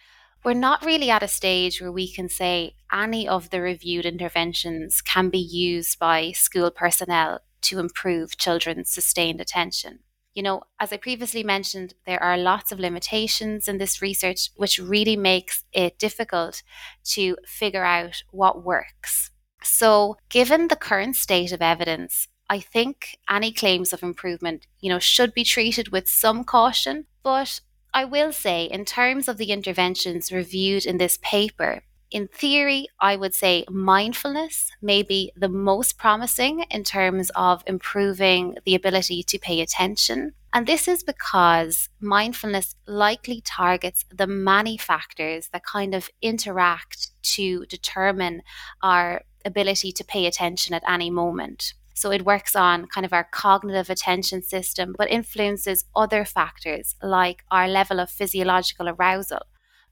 we're 0.44 0.53
not 0.53 0.86
really 0.86 1.10
at 1.10 1.24
a 1.24 1.27
stage 1.27 1.82
where 1.82 1.91
we 1.91 2.12
can 2.12 2.29
say 2.29 2.75
any 2.94 3.27
of 3.27 3.50
the 3.50 3.62
reviewed 3.62 4.05
interventions 4.05 5.01
can 5.01 5.29
be 5.29 5.39
used 5.39 5.98
by 5.98 6.32
school 6.34 6.70
personnel 6.70 7.39
to 7.62 7.79
improve 7.79 8.38
children's 8.38 8.91
sustained 8.91 9.41
attention. 9.41 10.00
You 10.36 10.44
know, 10.44 10.63
as 10.82 10.92
I 10.92 10.98
previously 10.98 11.44
mentioned, 11.44 11.94
there 12.06 12.22
are 12.22 12.38
lots 12.38 12.74
of 12.74 12.80
limitations 12.80 13.70
in 13.70 13.77
this 13.77 14.01
research, 14.01 14.50
which 14.58 14.77
really 14.77 15.15
makes 15.15 15.63
it 15.72 15.98
difficult 15.98 16.62
to 17.06 17.38
figure 17.48 17.86
out 17.86 18.22
what 18.32 18.63
works. 18.63 19.32
So, 19.63 20.18
given 20.30 20.68
the 20.68 20.75
current 20.75 21.15
state 21.15 21.54
of 21.54 21.62
evidence, 21.62 22.27
I 22.50 22.60
think 22.60 23.18
any 23.30 23.51
claims 23.51 23.94
of 23.94 24.04
improvement, 24.04 24.68
you 24.82 24.89
know, 24.89 25.00
should 25.00 25.34
be 25.34 25.46
treated 25.46 25.94
with 25.94 26.08
some 26.08 26.44
caution. 26.44 27.06
But 27.24 27.62
I 27.94 28.04
will 28.04 28.34
say, 28.34 28.65
in 28.65 28.84
terms 28.84 29.30
of 29.30 29.38
the 29.38 29.51
interventions 29.51 30.34
reviewed 30.34 30.86
in 30.86 30.98
this 30.98 31.18
paper, 31.22 31.84
in 32.16 32.30
theory, 32.30 32.88
I 33.02 33.18
would 33.18 33.34
say 33.34 33.66
mindfulness 33.70 34.72
may 34.82 35.04
be 35.04 35.34
the 35.36 35.50
most 35.50 35.98
promising 35.98 36.64
in 36.72 36.86
terms 36.86 37.30
of 37.36 37.62
improving 37.68 38.56
the 38.64 38.74
ability 38.74 39.22
to 39.24 39.38
pay 39.38 39.60
attention. 39.60 40.32
And 40.54 40.66
this 40.66 40.88
is 40.88 41.04
because 41.04 41.90
mindfulness 42.00 42.74
likely 42.88 43.42
targets 43.42 44.06
the 44.10 44.28
many 44.28 44.78
factors 44.78 45.50
that 45.52 45.66
kind 45.66 45.94
of 45.94 46.10
interact 46.22 47.10
to 47.36 47.66
determine 47.66 48.44
our 48.82 49.24
ability 49.44 49.92
to 49.92 50.06
pay 50.06 50.26
attention 50.26 50.74
at 50.74 50.90
any 50.90 51.10
moment. 51.10 51.74
So 51.96 52.12
it 52.12 52.24
works 52.24 52.56
on 52.56 52.88
kind 52.88 53.06
of 53.06 53.12
our 53.12 53.28
cognitive 53.30 53.90
attention 53.90 54.42
system, 54.42 54.96
but 54.98 55.12
influences 55.12 55.84
other 55.94 56.24
factors 56.24 56.96
like 57.04 57.44
our 57.52 57.68
level 57.68 58.00
of 58.00 58.10
physiological 58.10 58.88
arousal. 58.88 59.42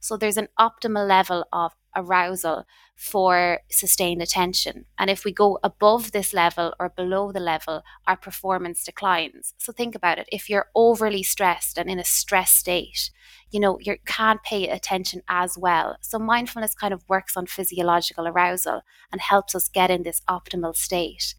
So 0.00 0.16
there's 0.16 0.38
an 0.38 0.48
optimal 0.58 1.06
level 1.06 1.46
of 1.52 1.72
arousal 1.96 2.64
for 2.94 3.60
sustained 3.70 4.22
attention. 4.22 4.84
And 4.98 5.10
if 5.10 5.24
we 5.24 5.32
go 5.32 5.58
above 5.62 6.12
this 6.12 6.32
level 6.32 6.74
or 6.78 6.88
below 6.90 7.32
the 7.32 7.40
level, 7.40 7.82
our 8.06 8.16
performance 8.16 8.84
declines. 8.84 9.54
So 9.58 9.72
think 9.72 9.94
about 9.94 10.18
it. 10.18 10.28
If 10.30 10.48
you're 10.48 10.70
overly 10.74 11.22
stressed 11.22 11.76
and 11.78 11.90
in 11.90 11.98
a 11.98 12.04
stress 12.04 12.52
state, 12.52 13.10
you 13.50 13.60
know, 13.60 13.78
you 13.80 13.96
can't 14.06 14.42
pay 14.42 14.68
attention 14.68 15.22
as 15.28 15.58
well. 15.58 15.96
So 16.00 16.18
mindfulness 16.18 16.74
kind 16.74 16.94
of 16.94 17.04
works 17.08 17.36
on 17.36 17.46
physiological 17.46 18.28
arousal 18.28 18.82
and 19.10 19.20
helps 19.20 19.54
us 19.54 19.68
get 19.68 19.90
in 19.90 20.02
this 20.02 20.22
optimal 20.28 20.76
state. 20.76 21.34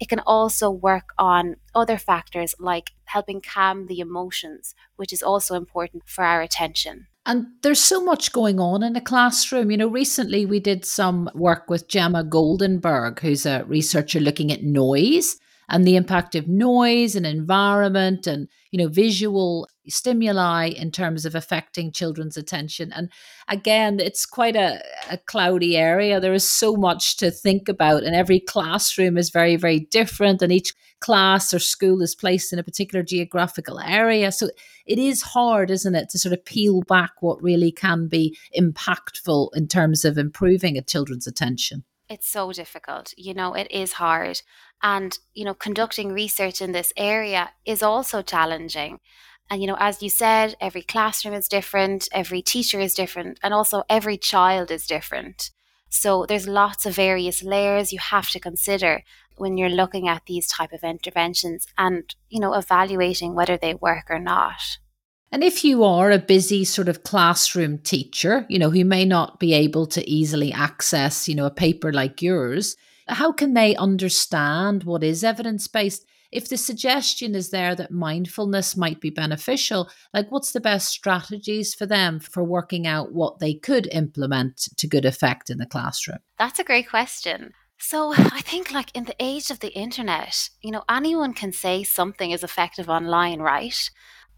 It 0.00 0.08
can 0.08 0.20
also 0.20 0.70
work 0.70 1.10
on 1.18 1.56
other 1.74 1.98
factors 1.98 2.54
like 2.58 2.92
helping 3.04 3.40
calm 3.40 3.86
the 3.86 3.98
emotions, 3.98 4.74
which 4.96 5.12
is 5.12 5.22
also 5.22 5.56
important 5.56 6.04
for 6.06 6.24
our 6.24 6.40
attention. 6.40 7.08
And 7.28 7.48
there's 7.60 7.78
so 7.78 8.02
much 8.02 8.32
going 8.32 8.58
on 8.58 8.82
in 8.82 8.96
a 8.96 9.02
classroom. 9.02 9.70
You 9.70 9.76
know, 9.76 9.86
recently 9.86 10.46
we 10.46 10.60
did 10.60 10.86
some 10.86 11.28
work 11.34 11.68
with 11.68 11.86
Gemma 11.86 12.24
Goldenberg, 12.24 13.18
who's 13.18 13.44
a 13.44 13.64
researcher 13.64 14.18
looking 14.18 14.50
at 14.50 14.62
noise 14.62 15.36
and 15.68 15.86
the 15.86 15.96
impact 15.96 16.34
of 16.34 16.48
noise 16.48 17.14
and 17.14 17.26
environment 17.26 18.26
and 18.26 18.48
you 18.70 18.78
know 18.78 18.88
visual 18.88 19.66
stimuli 19.88 20.68
in 20.68 20.90
terms 20.90 21.24
of 21.24 21.34
affecting 21.34 21.90
children's 21.90 22.36
attention 22.36 22.92
and 22.92 23.10
again 23.48 23.98
it's 24.00 24.26
quite 24.26 24.56
a, 24.56 24.82
a 25.10 25.16
cloudy 25.16 25.76
area 25.76 26.20
there 26.20 26.34
is 26.34 26.48
so 26.48 26.76
much 26.76 27.16
to 27.16 27.30
think 27.30 27.68
about 27.68 28.02
and 28.02 28.14
every 28.14 28.40
classroom 28.40 29.16
is 29.16 29.30
very 29.30 29.56
very 29.56 29.80
different 29.80 30.42
and 30.42 30.52
each 30.52 30.72
class 31.00 31.54
or 31.54 31.58
school 31.58 32.02
is 32.02 32.14
placed 32.14 32.52
in 32.52 32.58
a 32.58 32.64
particular 32.64 33.02
geographical 33.02 33.80
area 33.80 34.30
so 34.30 34.48
it 34.86 34.98
is 34.98 35.22
hard 35.22 35.70
isn't 35.70 35.94
it 35.94 36.08
to 36.10 36.18
sort 36.18 36.32
of 36.32 36.44
peel 36.44 36.82
back 36.82 37.12
what 37.20 37.42
really 37.42 37.72
can 37.72 38.08
be 38.08 38.36
impactful 38.58 39.48
in 39.54 39.66
terms 39.66 40.04
of 40.04 40.18
improving 40.18 40.76
a 40.76 40.82
children's 40.82 41.26
attention 41.26 41.84
it's 42.08 42.28
so 42.28 42.52
difficult. 42.52 43.12
You 43.18 43.34
know, 43.34 43.52
it 43.52 43.70
is 43.70 43.92
hard. 43.94 44.40
And, 44.82 45.18
you 45.34 45.44
know, 45.44 45.54
conducting 45.54 46.12
research 46.12 46.62
in 46.62 46.72
this 46.72 46.92
area 46.96 47.50
is 47.64 47.82
also 47.82 48.22
challenging. 48.22 49.00
And, 49.50 49.60
you 49.60 49.66
know, 49.66 49.76
as 49.80 50.02
you 50.02 50.10
said, 50.10 50.56
every 50.60 50.82
classroom 50.82 51.34
is 51.34 51.48
different, 51.48 52.08
every 52.12 52.42
teacher 52.42 52.78
is 52.78 52.94
different, 52.94 53.38
and 53.42 53.54
also 53.54 53.82
every 53.88 54.18
child 54.18 54.70
is 54.70 54.86
different. 54.86 55.50
So 55.88 56.26
there's 56.26 56.46
lots 56.46 56.84
of 56.84 56.94
various 56.94 57.42
layers 57.42 57.92
you 57.92 57.98
have 57.98 58.28
to 58.30 58.40
consider 58.40 59.02
when 59.36 59.56
you're 59.56 59.70
looking 59.70 60.06
at 60.06 60.26
these 60.26 60.46
type 60.48 60.72
of 60.72 60.84
interventions 60.84 61.66
and, 61.78 62.14
you 62.28 62.40
know, 62.40 62.54
evaluating 62.54 63.34
whether 63.34 63.56
they 63.56 63.74
work 63.74 64.06
or 64.10 64.18
not. 64.18 64.78
And 65.30 65.44
if 65.44 65.64
you 65.64 65.84
are 65.84 66.10
a 66.10 66.18
busy 66.18 66.64
sort 66.64 66.88
of 66.88 67.02
classroom 67.02 67.78
teacher, 67.78 68.46
you 68.48 68.58
know, 68.58 68.70
who 68.70 68.84
may 68.84 69.04
not 69.04 69.38
be 69.38 69.52
able 69.54 69.86
to 69.86 70.08
easily 70.08 70.52
access, 70.52 71.28
you 71.28 71.34
know, 71.34 71.46
a 71.46 71.50
paper 71.50 71.92
like 71.92 72.22
yours, 72.22 72.76
how 73.08 73.32
can 73.32 73.54
they 73.54 73.74
understand 73.76 74.84
what 74.84 75.02
is 75.02 75.24
evidence 75.24 75.66
based? 75.66 76.04
If 76.30 76.48
the 76.48 76.58
suggestion 76.58 77.34
is 77.34 77.50
there 77.50 77.74
that 77.74 77.90
mindfulness 77.90 78.76
might 78.76 79.00
be 79.00 79.08
beneficial, 79.08 79.88
like 80.12 80.30
what's 80.30 80.52
the 80.52 80.60
best 80.60 80.88
strategies 80.88 81.74
for 81.74 81.86
them 81.86 82.20
for 82.20 82.44
working 82.44 82.86
out 82.86 83.12
what 83.12 83.38
they 83.38 83.54
could 83.54 83.88
implement 83.92 84.68
to 84.76 84.86
good 84.86 85.06
effect 85.06 85.48
in 85.48 85.56
the 85.56 85.66
classroom? 85.66 86.18
That's 86.38 86.58
a 86.58 86.64
great 86.64 86.88
question. 86.88 87.54
So 87.78 88.12
I 88.12 88.42
think 88.42 88.72
like 88.72 88.94
in 88.94 89.04
the 89.04 89.16
age 89.18 89.50
of 89.50 89.60
the 89.60 89.72
internet, 89.72 90.50
you 90.60 90.70
know, 90.70 90.82
anyone 90.90 91.32
can 91.32 91.52
say 91.52 91.84
something 91.84 92.32
is 92.32 92.44
effective 92.44 92.90
online, 92.90 93.40
right? 93.40 93.90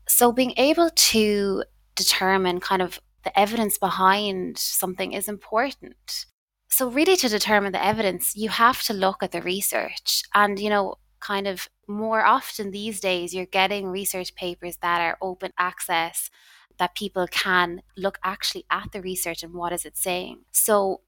So 0.09 0.31
being 0.31 0.55
able 0.57 0.91
to 0.91 1.65
determine 1.97 2.61
kind 2.61 2.83
of 2.83 3.01
the 3.25 3.37
evidence 3.39 3.79
behind 3.79 4.59
something 4.59 5.13
is 5.13 5.29
important. 5.29 6.27
So 6.71 6.89
really 6.89 7.17
to 7.17 7.29
determine 7.29 7.73
the 7.73 7.85
evidence, 7.85 8.35
you 8.37 8.49
have 8.49 8.83
to 8.85 8.95
look 8.95 9.23
at 9.23 9.33
the 9.33 9.43
research. 9.43 10.23
And 10.35 10.59
you 10.59 10.71
know, 10.71 10.97
kind 11.21 11.47
of 11.47 11.69
more 11.87 12.25
often 12.25 12.71
these 12.71 13.01
days, 13.01 13.35
you're 13.35 13.47
getting 13.47 13.89
research 13.89 14.35
papers 14.35 14.79
that 14.79 15.01
are 15.01 15.19
open 15.21 15.53
access 15.59 16.31
that 16.79 16.95
people 16.95 17.27
can 17.31 17.83
look 17.97 18.19
actually 18.25 18.65
at 18.71 18.91
the 18.93 19.03
research 19.03 19.43
and 19.43 19.53
what 19.53 19.73
is 19.73 19.85
it 19.85 19.97
saying. 19.97 20.41
So 20.51 21.03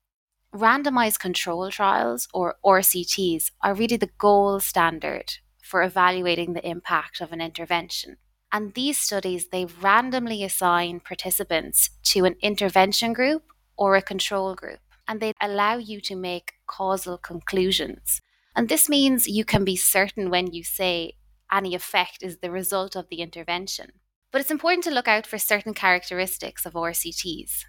randomized 0.55 1.19
control 1.19 1.71
trials 1.71 2.29
or 2.35 2.57
RCTs 2.65 3.53
are 3.63 3.75
really 3.75 3.97
the 3.97 4.11
gold 4.19 4.63
standard 4.63 5.39
for 5.63 5.83
evaluating 5.83 6.53
the 6.53 6.69
impact 6.69 7.23
of 7.23 7.33
an 7.33 7.41
intervention. 7.41 8.19
And 8.53 8.75
these 8.75 8.99
studies, 8.99 9.49
they 9.49 9.65
randomly 9.65 10.45
assign 10.45 11.01
participants 11.01 11.89
to 12.03 12.27
an 12.27 12.37
intervention 12.43 13.15
group 13.15 13.45
or 13.79 13.97
a 13.97 14.03
control 14.03 14.55
group, 14.55 14.81
and 15.13 15.21
they 15.21 15.35
allow 15.43 15.77
you 15.77 16.01
to 16.01 16.17
make 16.17 16.55
causal 16.67 17.19
conclusions. 17.19 18.23
And 18.57 18.71
this 18.71 18.89
means 18.89 19.27
you 19.27 19.45
can 19.45 19.63
be 19.63 19.77
certain 19.77 20.31
when 20.31 20.55
you 20.55 20.65
say 20.65 21.19
any 21.53 21.75
effect 21.75 22.23
is 22.23 22.39
the 22.39 22.51
result 22.51 22.97
of 22.97 23.11
the 23.11 23.21
intervention. 23.21 23.93
But 24.31 24.41
it's 24.41 24.51
important 24.51 24.85
to 24.85 24.91
look 24.91 25.09
out 25.09 25.27
for 25.27 25.37
certain 25.37 25.75
characteristics 25.75 26.65
of 26.65 26.73
RCTs. 26.73 27.67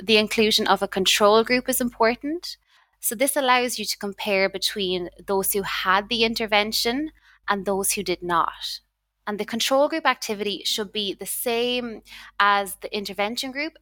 The 0.00 0.18
inclusion 0.18 0.68
of 0.68 0.82
a 0.82 0.94
control 0.98 1.42
group 1.42 1.68
is 1.68 1.80
important. 1.80 2.58
So, 3.00 3.16
this 3.16 3.34
allows 3.34 3.76
you 3.76 3.84
to 3.86 3.98
compare 3.98 4.48
between 4.48 5.10
those 5.26 5.52
who 5.52 5.62
had 5.62 6.08
the 6.08 6.22
intervention 6.22 7.10
and 7.48 7.66
those 7.66 7.92
who 7.92 8.04
did 8.04 8.22
not. 8.22 8.80
And 9.26 9.40
the 9.40 9.44
control 9.44 9.88
group 9.88 10.06
activity 10.06 10.62
should 10.64 10.92
be 10.92 11.12
the 11.12 11.26
same 11.26 12.02
as 12.38 12.76
the 12.76 12.96
intervention 12.96 13.50
group, 13.50 13.72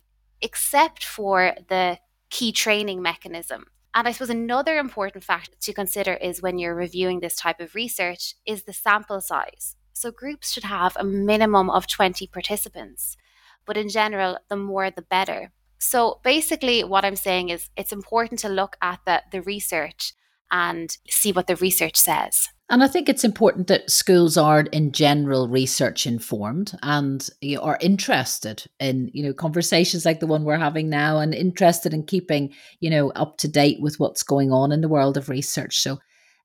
except 0.40 1.04
for 1.04 1.54
the 1.68 1.98
key 2.32 2.50
training 2.50 3.02
mechanism. 3.02 3.66
And 3.94 4.08
I 4.08 4.12
suppose 4.12 4.30
another 4.30 4.78
important 4.78 5.22
factor 5.22 5.54
to 5.60 5.72
consider 5.74 6.14
is 6.14 6.40
when 6.40 6.58
you're 6.58 6.74
reviewing 6.74 7.20
this 7.20 7.36
type 7.36 7.60
of 7.60 7.74
research 7.74 8.34
is 8.46 8.62
the 8.62 8.72
sample 8.72 9.20
size. 9.20 9.76
So 9.92 10.10
groups 10.10 10.50
should 10.50 10.64
have 10.64 10.96
a 10.96 11.04
minimum 11.04 11.68
of 11.68 11.86
20 11.86 12.26
participants, 12.28 13.18
but 13.66 13.76
in 13.76 13.90
general, 13.90 14.38
the 14.48 14.56
more 14.56 14.90
the 14.90 15.02
better. 15.02 15.52
So 15.78 16.20
basically, 16.24 16.82
what 16.82 17.04
I'm 17.04 17.16
saying 17.16 17.50
is 17.50 17.68
it's 17.76 17.92
important 17.92 18.40
to 18.40 18.48
look 18.48 18.76
at 18.80 19.00
the, 19.04 19.22
the 19.30 19.42
research 19.42 20.14
and 20.52 20.96
see 21.08 21.32
what 21.32 21.48
the 21.48 21.56
research 21.56 21.96
says. 21.96 22.48
And 22.68 22.82
I 22.82 22.88
think 22.88 23.08
it's 23.08 23.24
important 23.24 23.66
that 23.66 23.90
schools 23.90 24.38
are 24.38 24.60
in 24.60 24.92
general 24.92 25.46
research 25.46 26.06
informed 26.06 26.72
and 26.82 27.28
you 27.40 27.56
know, 27.56 27.62
are 27.62 27.78
interested 27.82 28.64
in, 28.80 29.10
you 29.12 29.22
know, 29.22 29.34
conversations 29.34 30.06
like 30.06 30.20
the 30.20 30.26
one 30.26 30.44
we're 30.44 30.56
having 30.56 30.88
now 30.88 31.18
and 31.18 31.34
interested 31.34 31.92
in 31.92 32.04
keeping, 32.04 32.54
you 32.80 32.88
know, 32.88 33.10
up 33.10 33.36
to 33.38 33.48
date 33.48 33.78
with 33.80 33.98
what's 34.00 34.22
going 34.22 34.52
on 34.52 34.72
in 34.72 34.80
the 34.80 34.88
world 34.88 35.18
of 35.18 35.28
research. 35.28 35.80
So 35.80 35.98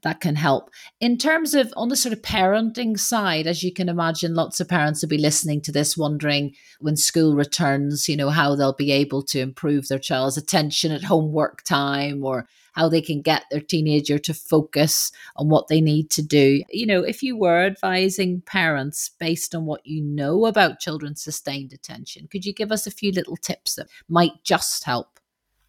that 0.03 0.19
can 0.19 0.35
help. 0.35 0.69
In 0.99 1.17
terms 1.17 1.53
of 1.53 1.73
on 1.75 1.89
the 1.89 1.95
sort 1.95 2.13
of 2.13 2.21
parenting 2.21 2.99
side, 2.99 3.47
as 3.47 3.63
you 3.63 3.73
can 3.73 3.89
imagine, 3.89 4.35
lots 4.35 4.59
of 4.59 4.67
parents 4.67 5.01
will 5.01 5.09
be 5.09 5.17
listening 5.17 5.61
to 5.61 5.71
this 5.71 5.97
wondering 5.97 6.53
when 6.79 6.97
school 6.97 7.35
returns, 7.35 8.07
you 8.07 8.15
know, 8.17 8.29
how 8.29 8.55
they'll 8.55 8.73
be 8.73 8.91
able 8.91 9.23
to 9.23 9.39
improve 9.39 9.87
their 9.87 9.97
child's 9.97 10.37
attention 10.37 10.91
at 10.91 11.03
homework 11.03 11.63
time 11.63 12.23
or 12.23 12.47
how 12.77 12.87
they 12.87 13.01
can 13.01 13.21
get 13.23 13.43
their 13.49 13.59
teenager 13.59 14.19
to 14.19 14.35
focus 14.35 15.11
on 15.35 15.49
what 15.49 15.67
they 15.67 15.81
need 15.81 16.11
to 16.11 16.21
do. 16.21 16.61
You 16.69 16.85
know, 16.85 17.01
if 17.01 17.23
you 17.23 17.35
were 17.35 17.65
advising 17.65 18.41
parents 18.41 19.09
based 19.19 19.55
on 19.55 19.65
what 19.65 19.83
you 19.83 19.99
know 19.99 20.45
about 20.45 20.79
children's 20.79 21.23
sustained 21.23 21.73
attention, 21.73 22.27
could 22.27 22.45
you 22.45 22.53
give 22.53 22.71
us 22.71 22.85
a 22.85 22.91
few 22.91 23.11
little 23.11 23.35
tips 23.35 23.75
that 23.75 23.87
might 24.07 24.43
just 24.43 24.83
help? 24.83 25.19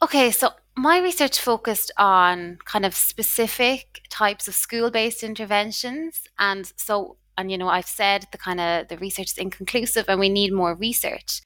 Okay, 0.02 0.30
so 0.30 0.50
my 0.76 0.98
research 0.98 1.40
focused 1.40 1.90
on 1.96 2.58
kind 2.66 2.84
of 2.84 2.94
specific 2.94 4.02
types 4.10 4.46
of 4.46 4.54
school-based 4.54 5.22
interventions 5.22 6.28
and 6.38 6.72
so 6.76 7.16
and 7.36 7.50
you 7.50 7.58
know 7.58 7.68
I've 7.68 7.86
said 7.86 8.26
the 8.32 8.38
kind 8.38 8.60
of 8.60 8.88
the 8.88 8.98
research 8.98 9.32
is 9.32 9.38
inconclusive 9.38 10.04
and 10.08 10.20
we 10.20 10.28
need 10.28 10.52
more 10.52 10.74
research. 10.74 11.40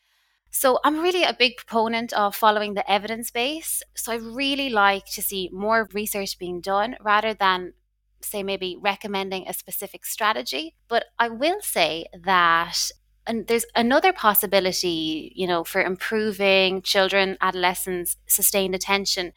So 0.52 0.78
I'm 0.85 1.00
really 1.00 1.25
a 1.25 1.35
big 1.37 1.56
proponent 1.56 2.12
of 2.12 2.37
following 2.37 2.75
the 2.75 2.88
evidence 2.88 3.30
base. 3.30 3.82
So 3.94 4.12
I 4.12 4.16
really 4.16 4.68
like 4.68 5.06
to 5.14 5.23
see 5.23 5.49
more 5.50 5.88
research 5.92 6.38
being 6.38 6.61
done 6.61 6.97
rather 7.00 7.32
than 7.32 7.73
say 8.21 8.42
maybe 8.42 8.77
recommending 8.79 9.48
a 9.48 9.55
specific 9.55 10.05
strategy, 10.05 10.77
but 10.88 11.07
I 11.18 11.29
will 11.29 11.61
say 11.62 12.07
that 12.22 12.90
and 13.27 13.46
there's 13.46 13.64
another 13.77 14.12
possibility, 14.12 15.33
you 15.37 15.46
know, 15.46 15.64
for 15.64 15.81
improving 15.81 16.83
children, 16.83 17.38
adolescents' 17.40 18.16
sustained 18.27 18.74
attention 18.74 19.33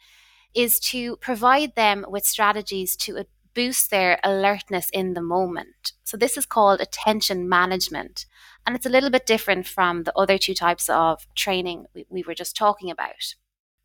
is 0.54 0.80
to 0.80 1.16
provide 1.16 1.74
them 1.76 2.04
with 2.08 2.24
strategies 2.24 2.96
to 2.96 3.24
boost 3.54 3.90
their 3.90 4.18
alertness 4.22 4.90
in 4.92 5.14
the 5.14 5.22
moment. 5.22 5.92
So 6.04 6.16
this 6.16 6.36
is 6.36 6.46
called 6.46 6.80
attention 6.80 7.48
management. 7.48 8.26
And 8.66 8.74
it's 8.74 8.86
a 8.86 8.90
little 8.90 9.10
bit 9.10 9.26
different 9.26 9.66
from 9.66 10.02
the 10.02 10.16
other 10.18 10.38
two 10.38 10.54
types 10.54 10.88
of 10.88 11.26
training 11.36 11.86
we, 11.94 12.04
we 12.08 12.24
were 12.24 12.34
just 12.34 12.56
talking 12.56 12.90
about. 12.90 13.34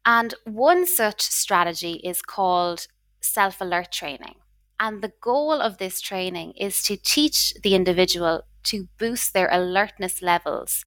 And 0.06 0.34
one 0.46 0.88
such 0.88 1.22
strategy 1.22 2.02
is 2.04 2.24
called 2.24 2.88
self 3.22 3.62
alert 3.62 3.92
training. 3.92 4.36
And 4.80 5.04
the 5.04 5.14
goal 5.22 5.54
of 5.54 5.78
this 5.78 6.02
training 6.02 6.54
is 6.60 6.82
to 6.84 6.98
teach 6.98 7.54
the 7.62 7.76
individual 7.76 8.42
to 8.64 8.88
boost 8.98 9.34
their 9.34 9.50
alertness 9.52 10.24
levels 10.24 10.84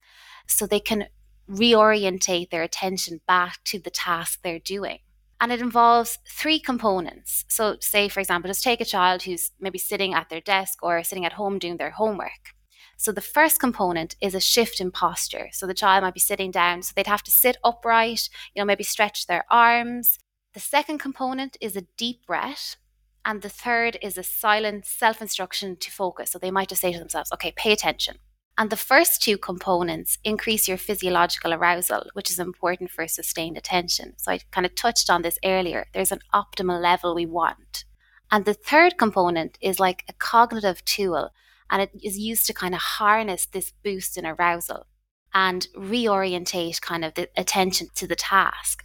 so 0.47 0.67
they 0.67 0.81
can 0.81 1.05
reorientate 1.49 2.49
their 2.49 2.63
attention 2.63 3.21
back 3.27 3.63
to 3.65 3.79
the 3.79 3.89
task 3.89 4.39
they're 4.43 4.59
doing. 4.59 4.99
And 5.39 5.51
it 5.51 5.61
involves 5.61 6.17
three 6.29 6.59
components. 6.59 7.45
So, 7.47 7.77
say, 7.79 8.09
for 8.09 8.19
example, 8.19 8.49
just 8.49 8.63
take 8.63 8.81
a 8.81 8.85
child 8.85 9.23
who's 9.23 9.51
maybe 9.59 9.77
sitting 9.77 10.13
at 10.13 10.29
their 10.29 10.41
desk 10.41 10.79
or 10.81 11.03
sitting 11.03 11.25
at 11.25 11.33
home 11.33 11.59
doing 11.59 11.77
their 11.77 11.91
homework. 11.91 12.54
So, 12.97 13.11
the 13.11 13.21
first 13.21 13.59
component 13.59 14.15
is 14.21 14.35
a 14.35 14.39
shift 14.39 14.79
in 14.79 14.91
posture. 14.91 15.49
So, 15.51 15.67
the 15.67 15.73
child 15.73 16.03
might 16.03 16.13
be 16.13 16.19
sitting 16.19 16.51
down, 16.51 16.81
so 16.81 16.93
they'd 16.95 17.07
have 17.07 17.23
to 17.23 17.31
sit 17.31 17.57
upright, 17.63 18.29
you 18.53 18.61
know, 18.61 18.65
maybe 18.65 18.83
stretch 18.83 19.27
their 19.27 19.45
arms. 19.49 20.17
The 20.53 20.59
second 20.59 20.99
component 20.99 21.57
is 21.59 21.75
a 21.75 21.87
deep 21.97 22.25
breath. 22.25 22.77
And 23.25 23.41
the 23.41 23.49
third 23.49 23.97
is 24.03 24.17
a 24.17 24.23
silent 24.23 24.85
self 24.85 25.19
instruction 25.21 25.77
to 25.77 25.91
focus. 25.91 26.31
So 26.31 26.39
they 26.39 26.51
might 26.51 26.69
just 26.69 26.81
say 26.81 26.93
to 26.93 26.99
themselves, 26.99 27.31
okay, 27.33 27.51
pay 27.55 27.71
attention. 27.71 28.19
And 28.57 28.69
the 28.69 28.77
first 28.77 29.21
two 29.21 29.37
components 29.37 30.17
increase 30.23 30.67
your 30.67 30.77
physiological 30.77 31.53
arousal, 31.53 32.05
which 32.13 32.29
is 32.29 32.39
important 32.39 32.89
for 32.89 33.05
sustained 33.07 33.57
attention. 33.57 34.13
So 34.17 34.31
I 34.31 34.39
kind 34.51 34.65
of 34.65 34.75
touched 34.75 35.09
on 35.09 35.23
this 35.23 35.37
earlier. 35.43 35.87
There's 35.93 36.13
an 36.13 36.21
optimal 36.33 36.81
level 36.81 37.15
we 37.15 37.25
want. 37.25 37.83
And 38.31 38.45
the 38.45 38.53
third 38.53 38.97
component 38.97 39.57
is 39.59 39.79
like 39.79 40.05
a 40.07 40.13
cognitive 40.13 40.85
tool, 40.85 41.31
and 41.69 41.81
it 41.81 41.91
is 42.03 42.17
used 42.17 42.45
to 42.47 42.53
kind 42.53 42.73
of 42.73 42.81
harness 42.81 43.45
this 43.45 43.73
boost 43.83 44.17
in 44.17 44.25
arousal 44.25 44.87
and 45.33 45.67
reorientate 45.75 46.81
kind 46.81 47.03
of 47.03 47.13
the 47.15 47.29
attention 47.35 47.87
to 47.95 48.07
the 48.07 48.15
task. 48.15 48.83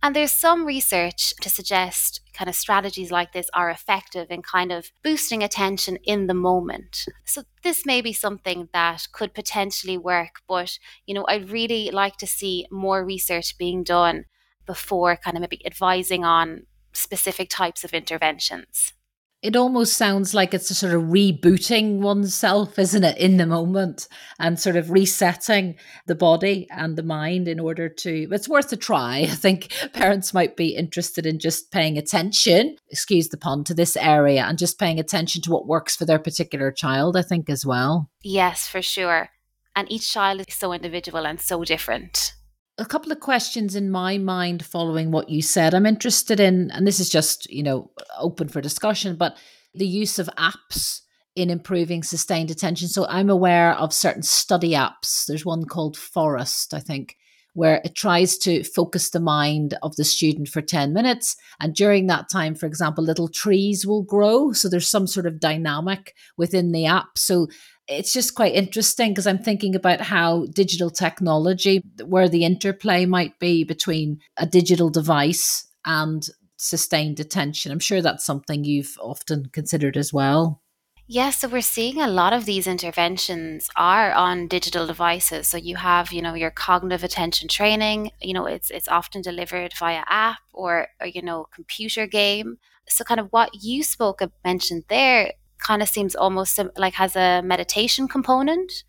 And 0.00 0.14
there's 0.14 0.32
some 0.32 0.64
research 0.64 1.34
to 1.40 1.50
suggest 1.50 2.20
kind 2.32 2.48
of 2.48 2.54
strategies 2.54 3.10
like 3.10 3.32
this 3.32 3.50
are 3.52 3.68
effective 3.68 4.30
in 4.30 4.42
kind 4.42 4.70
of 4.70 4.92
boosting 5.02 5.42
attention 5.42 5.96
in 6.04 6.28
the 6.28 6.34
moment. 6.34 7.04
So 7.24 7.42
this 7.64 7.84
may 7.84 8.00
be 8.00 8.12
something 8.12 8.68
that 8.72 9.08
could 9.12 9.34
potentially 9.34 9.98
work, 9.98 10.40
but 10.46 10.78
you 11.04 11.14
know, 11.14 11.24
I'd 11.28 11.50
really 11.50 11.90
like 11.90 12.16
to 12.18 12.28
see 12.28 12.66
more 12.70 13.04
research 13.04 13.58
being 13.58 13.82
done 13.82 14.26
before 14.66 15.16
kind 15.16 15.36
of 15.36 15.40
maybe 15.40 15.66
advising 15.66 16.24
on 16.24 16.66
specific 16.92 17.48
types 17.50 17.82
of 17.82 17.92
interventions 17.92 18.92
it 19.40 19.54
almost 19.54 19.96
sounds 19.96 20.34
like 20.34 20.52
it's 20.52 20.70
a 20.70 20.74
sort 20.74 20.94
of 20.94 21.02
rebooting 21.02 22.00
oneself, 22.00 22.78
isn't 22.78 23.04
it, 23.04 23.16
in 23.18 23.36
the 23.36 23.46
moment 23.46 24.08
and 24.38 24.58
sort 24.58 24.74
of 24.74 24.90
resetting 24.90 25.76
the 26.06 26.14
body 26.14 26.66
and 26.70 26.96
the 26.96 27.04
mind 27.04 27.46
in 27.46 27.60
order 27.60 27.88
to. 27.88 28.28
It's 28.32 28.48
worth 28.48 28.72
a 28.72 28.76
try. 28.76 29.18
I 29.22 29.26
think 29.26 29.72
parents 29.92 30.34
might 30.34 30.56
be 30.56 30.74
interested 30.74 31.24
in 31.24 31.38
just 31.38 31.70
paying 31.70 31.96
attention, 31.96 32.76
excuse 32.90 33.28
the 33.28 33.36
pun, 33.36 33.62
to 33.64 33.74
this 33.74 33.96
area 33.96 34.44
and 34.44 34.58
just 34.58 34.78
paying 34.78 34.98
attention 34.98 35.42
to 35.42 35.50
what 35.50 35.68
works 35.68 35.94
for 35.94 36.04
their 36.04 36.18
particular 36.18 36.72
child, 36.72 37.16
I 37.16 37.22
think, 37.22 37.48
as 37.48 37.64
well. 37.64 38.10
Yes, 38.22 38.66
for 38.66 38.82
sure. 38.82 39.30
And 39.76 39.90
each 39.90 40.12
child 40.12 40.42
is 40.48 40.54
so 40.54 40.72
individual 40.72 41.26
and 41.26 41.40
so 41.40 41.62
different 41.62 42.32
a 42.78 42.86
couple 42.86 43.12
of 43.12 43.20
questions 43.20 43.74
in 43.74 43.90
my 43.90 44.18
mind 44.18 44.64
following 44.64 45.10
what 45.10 45.28
you 45.28 45.42
said. 45.42 45.74
I'm 45.74 45.86
interested 45.86 46.40
in, 46.40 46.70
and 46.70 46.86
this 46.86 47.00
is 47.00 47.10
just, 47.10 47.50
you 47.50 47.62
know, 47.62 47.90
open 48.18 48.48
for 48.48 48.60
discussion, 48.60 49.16
but 49.16 49.36
the 49.74 49.86
use 49.86 50.18
of 50.18 50.30
apps 50.38 51.02
in 51.34 51.50
improving 51.50 52.02
sustained 52.02 52.50
attention. 52.50 52.88
So 52.88 53.06
I'm 53.06 53.30
aware 53.30 53.74
of 53.74 53.92
certain 53.92 54.22
study 54.22 54.72
apps. 54.72 55.26
There's 55.26 55.44
one 55.44 55.64
called 55.64 55.96
Forest, 55.96 56.74
I 56.74 56.80
think, 56.80 57.16
where 57.54 57.80
it 57.84 57.94
tries 57.94 58.38
to 58.38 58.64
focus 58.64 59.10
the 59.10 59.20
mind 59.20 59.76
of 59.82 59.96
the 59.96 60.04
student 60.04 60.48
for 60.48 60.62
10 60.62 60.92
minutes. 60.92 61.36
And 61.60 61.74
during 61.74 62.06
that 62.06 62.30
time, 62.30 62.54
for 62.54 62.66
example, 62.66 63.04
little 63.04 63.28
trees 63.28 63.86
will 63.86 64.02
grow. 64.02 64.52
So 64.52 64.68
there's 64.68 64.90
some 64.90 65.06
sort 65.06 65.26
of 65.26 65.40
dynamic 65.40 66.14
within 66.36 66.72
the 66.72 66.86
app. 66.86 67.18
So 67.18 67.48
it's 67.88 68.12
just 68.12 68.34
quite 68.34 68.54
interesting 68.54 69.12
because 69.12 69.26
I'm 69.26 69.38
thinking 69.38 69.74
about 69.74 70.00
how 70.00 70.46
digital 70.46 70.90
technology, 70.90 71.82
where 72.04 72.28
the 72.28 72.44
interplay 72.44 73.06
might 73.06 73.38
be 73.38 73.64
between 73.64 74.20
a 74.36 74.46
digital 74.46 74.90
device 74.90 75.66
and 75.84 76.26
sustained 76.56 77.18
attention. 77.18 77.72
I'm 77.72 77.78
sure 77.78 78.02
that's 78.02 78.26
something 78.26 78.64
you've 78.64 78.96
often 79.00 79.48
considered 79.52 79.96
as 79.96 80.12
well. 80.12 80.62
Yes, 81.10 81.38
so 81.38 81.48
we're 81.48 81.62
seeing 81.62 82.02
a 82.02 82.06
lot 82.06 82.34
of 82.34 82.44
these 82.44 82.66
interventions 82.66 83.70
are 83.76 84.12
on 84.12 84.46
digital 84.46 84.86
devices. 84.86 85.48
So 85.48 85.56
you 85.56 85.76
have, 85.76 86.12
you 86.12 86.20
know, 86.20 86.34
your 86.34 86.50
cognitive 86.50 87.02
attention 87.02 87.48
training, 87.48 88.10
you 88.20 88.34
know, 88.34 88.44
it's 88.44 88.70
it's 88.70 88.88
often 88.88 89.22
delivered 89.22 89.72
via 89.78 90.04
app 90.06 90.40
or, 90.52 90.88
or 91.00 91.06
you 91.06 91.22
know, 91.22 91.46
computer 91.50 92.06
game. 92.06 92.58
So 92.90 93.04
kind 93.04 93.20
of 93.20 93.28
what 93.30 93.62
you 93.62 93.82
spoke 93.82 94.20
of 94.20 94.32
mentioned 94.44 94.84
there 94.88 95.32
kind 95.58 95.82
of 95.82 95.88
seems 95.88 96.14
almost 96.14 96.58
like 96.76 96.94
has 96.94 97.16
a 97.16 97.42
meditation 97.42 98.08
component 98.08 98.84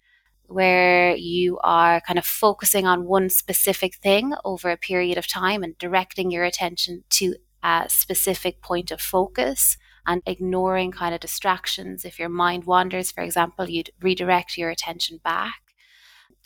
where 0.48 1.16
you 1.16 1.60
are 1.64 2.02
kind 2.02 2.18
of 2.18 2.26
focusing 2.26 2.88
on 2.88 3.06
one 3.06 3.30
specific 3.30 3.96
thing 3.96 4.34
over 4.44 4.72
a 4.72 4.78
period 4.78 5.18
of 5.18 5.28
time 5.28 5.62
and 5.64 5.78
directing 5.78 6.32
your 6.32 6.44
attention 6.44 7.04
to 7.10 7.36
a 7.64 7.86
specific 7.88 8.62
point 8.62 8.90
of 8.90 9.00
focus 9.00 9.78
and 10.08 10.24
ignoring 10.26 10.92
kind 10.92 11.14
of 11.14 11.20
distractions. 11.20 12.04
If 12.04 12.18
your 12.18 12.30
mind 12.30 12.64
wanders, 12.64 13.12
for 13.12 13.22
example, 13.22 13.70
you'd 13.70 13.92
redirect 14.02 14.58
your 14.58 14.72
attention 14.72 15.20
back. 15.24 15.62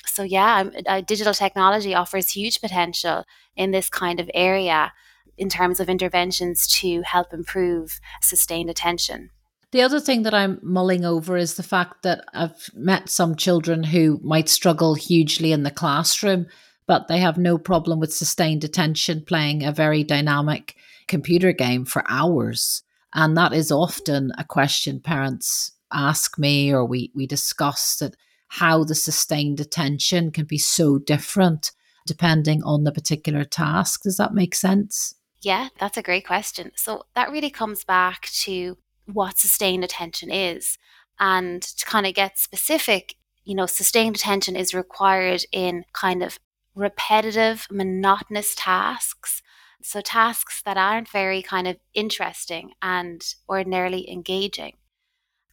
So, 0.06 0.24
yeah, 0.24 0.66
uh, 0.86 1.00
digital 1.02 1.34
technology 1.34 1.96
offers 1.96 2.32
huge 2.32 2.60
potential 2.60 3.24
in 3.56 3.72
this 3.72 3.90
kind 3.90 4.20
of 4.20 4.30
area 4.34 4.92
in 5.38 5.48
terms 5.48 5.80
of 5.80 5.90
interventions 5.90 6.68
to 6.80 7.04
help 7.04 7.34
improve 7.34 8.00
sustained 8.22 8.70
attention. 8.70 9.30
The 9.74 9.82
other 9.82 10.00
thing 10.00 10.22
that 10.22 10.36
I'm 10.36 10.60
mulling 10.62 11.04
over 11.04 11.36
is 11.36 11.56
the 11.56 11.64
fact 11.64 12.04
that 12.04 12.24
I've 12.32 12.70
met 12.76 13.10
some 13.10 13.36
children 13.36 13.84
who 13.84 14.20
might 14.24 14.48
struggle 14.48 14.94
hugely 14.94 15.52
in 15.52 15.64
the 15.64 15.72
classroom, 15.72 16.46
but 16.86 17.08
they 17.08 17.18
have 17.18 17.40
no 17.40 17.58
problem 17.58 18.00
with 18.00 18.14
sustained 18.14 18.64
attention 18.64 19.26
playing 19.26 19.64
a 19.64 19.72
very 19.72 20.04
dynamic 20.04 20.76
computer 21.08 21.54
game 21.54 21.86
for 21.86 22.04
hours. 22.08 22.84
And 23.16 23.36
that 23.36 23.52
is 23.52 23.72
often 23.72 24.32
a 24.38 24.44
question 24.44 25.00
parents 25.00 25.72
ask 25.92 26.38
me 26.38 26.72
or 26.72 26.86
we, 26.86 27.12
we 27.16 27.26
discuss 27.26 27.96
that 27.96 28.16
how 28.50 28.84
the 28.84 28.94
sustained 28.94 29.60
attention 29.60 30.30
can 30.30 30.46
be 30.46 30.60
so 30.60 31.00
different 31.00 31.72
depending 32.06 32.62
on 32.62 32.84
the 32.84 32.92
particular 32.92 33.44
task. 33.44 34.04
Does 34.04 34.18
that 34.18 34.36
make 34.36 34.54
sense? 34.54 35.16
Yeah, 35.42 35.70
that's 35.80 35.98
a 35.98 36.04
great 36.04 36.28
question. 36.28 36.74
So 36.76 37.06
that 37.16 37.32
really 37.32 37.50
comes 37.50 37.84
back 37.84 38.30
to 38.44 38.78
what 39.06 39.38
sustained 39.38 39.84
attention 39.84 40.32
is. 40.32 40.78
And 41.20 41.62
to 41.62 41.86
kind 41.86 42.06
of 42.06 42.13
get 42.13 42.39
specific, 42.39 43.16
you 43.44 43.56
know, 43.56 43.66
sustained 43.66 44.16
attention 44.16 44.56
is 44.56 44.74
required 44.74 45.46
in 45.52 45.86
kind 45.94 46.24
of 46.24 46.39
repetitive, 46.76 47.68
monotonous 47.70 48.56
tasks 48.56 49.42
so 49.86 50.02
tasks 50.02 50.62
that 50.66 50.78
aren't 50.78 51.10
very 51.10 51.42
kind 51.42 51.68
of 51.68 51.78
interesting 51.94 52.72
and 52.82 53.36
ordinarily 53.50 54.10
engaging. 54.10 54.74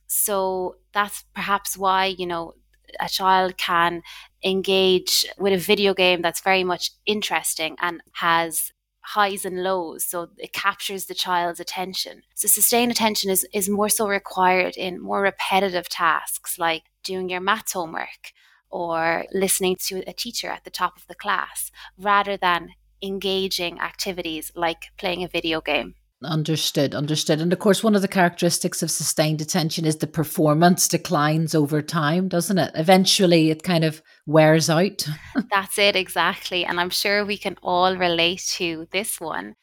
So 0.07 0.77
that's 0.93 1.25
perhaps 1.35 1.77
why, 1.77 2.07
you 2.07 2.27
know, 2.27 2.55
a 2.99 3.09
child 3.09 3.57
can 3.57 4.03
engage 4.45 5.27
with 5.39 5.53
a 5.53 5.59
video 5.59 5.95
game 5.95 6.23
that's 6.23 6.41
very 6.41 6.65
much 6.65 6.91
interesting 7.07 7.77
and 7.81 8.03
has 8.15 8.73
highs 9.03 9.45
and 9.45 9.63
lows 9.63 10.05
so 10.05 10.29
it 10.39 10.53
captures 10.53 11.07
the 11.07 11.15
child's 11.15 11.61
attention 11.61 12.23
so 12.35 12.47
sustained 12.47 12.93
attention 12.93 13.31
is, 13.31 13.47
is 13.53 13.69
more 13.69 13.89
so 13.89 14.07
required 14.07 14.77
in 14.77 15.01
more 15.01 15.23
repetitive 15.23 15.89
tasks 15.89 16.59
like 16.59 16.83
doing 17.03 17.29
your 17.29 17.41
maths 17.41 17.73
homework 17.73 18.33
or 18.71 19.25
listening 19.33 19.77
to 19.77 20.03
a 20.07 20.13
teacher 20.13 20.49
at 20.49 20.65
the 20.65 20.71
top 20.71 20.97
of 20.97 21.07
the 21.07 21.15
class 21.15 21.71
rather 21.99 22.37
than 22.37 22.71
engaging 23.03 23.81
activities 23.81 24.53
like 24.55 24.91
playing 24.97 25.25
a 25.25 25.29
video 25.29 25.61
game. 25.61 25.95
Understood, 26.23 26.95
understood. 26.95 27.41
And 27.41 27.51
of 27.51 27.59
course, 27.61 27.83
one 27.83 27.95
of 27.95 28.03
the 28.03 28.09
characteristics 28.09 28.83
of 28.83 28.91
sustained 28.91 29.41
attention 29.41 29.87
is 29.87 29.97
the 29.97 30.07
performance 30.07 30.87
declines 30.87 31.55
over 31.55 31.81
time, 31.81 32.29
doesn't 32.29 32.59
it? 32.59 32.73
Eventually, 32.75 33.51
it 33.51 33.63
kind 33.63 33.85
of 33.85 34.03
wears 34.27 34.69
out. 34.69 35.07
That's 35.51 35.79
it, 35.79 35.97
exactly. 35.97 36.65
And 36.67 36.79
I'm 36.79 36.91
sure 36.91 37.25
we 37.25 37.39
can 37.39 37.57
all 37.63 37.97
relate 37.97 38.45
to 38.57 38.87
this 38.93 39.19
one. 39.19 39.57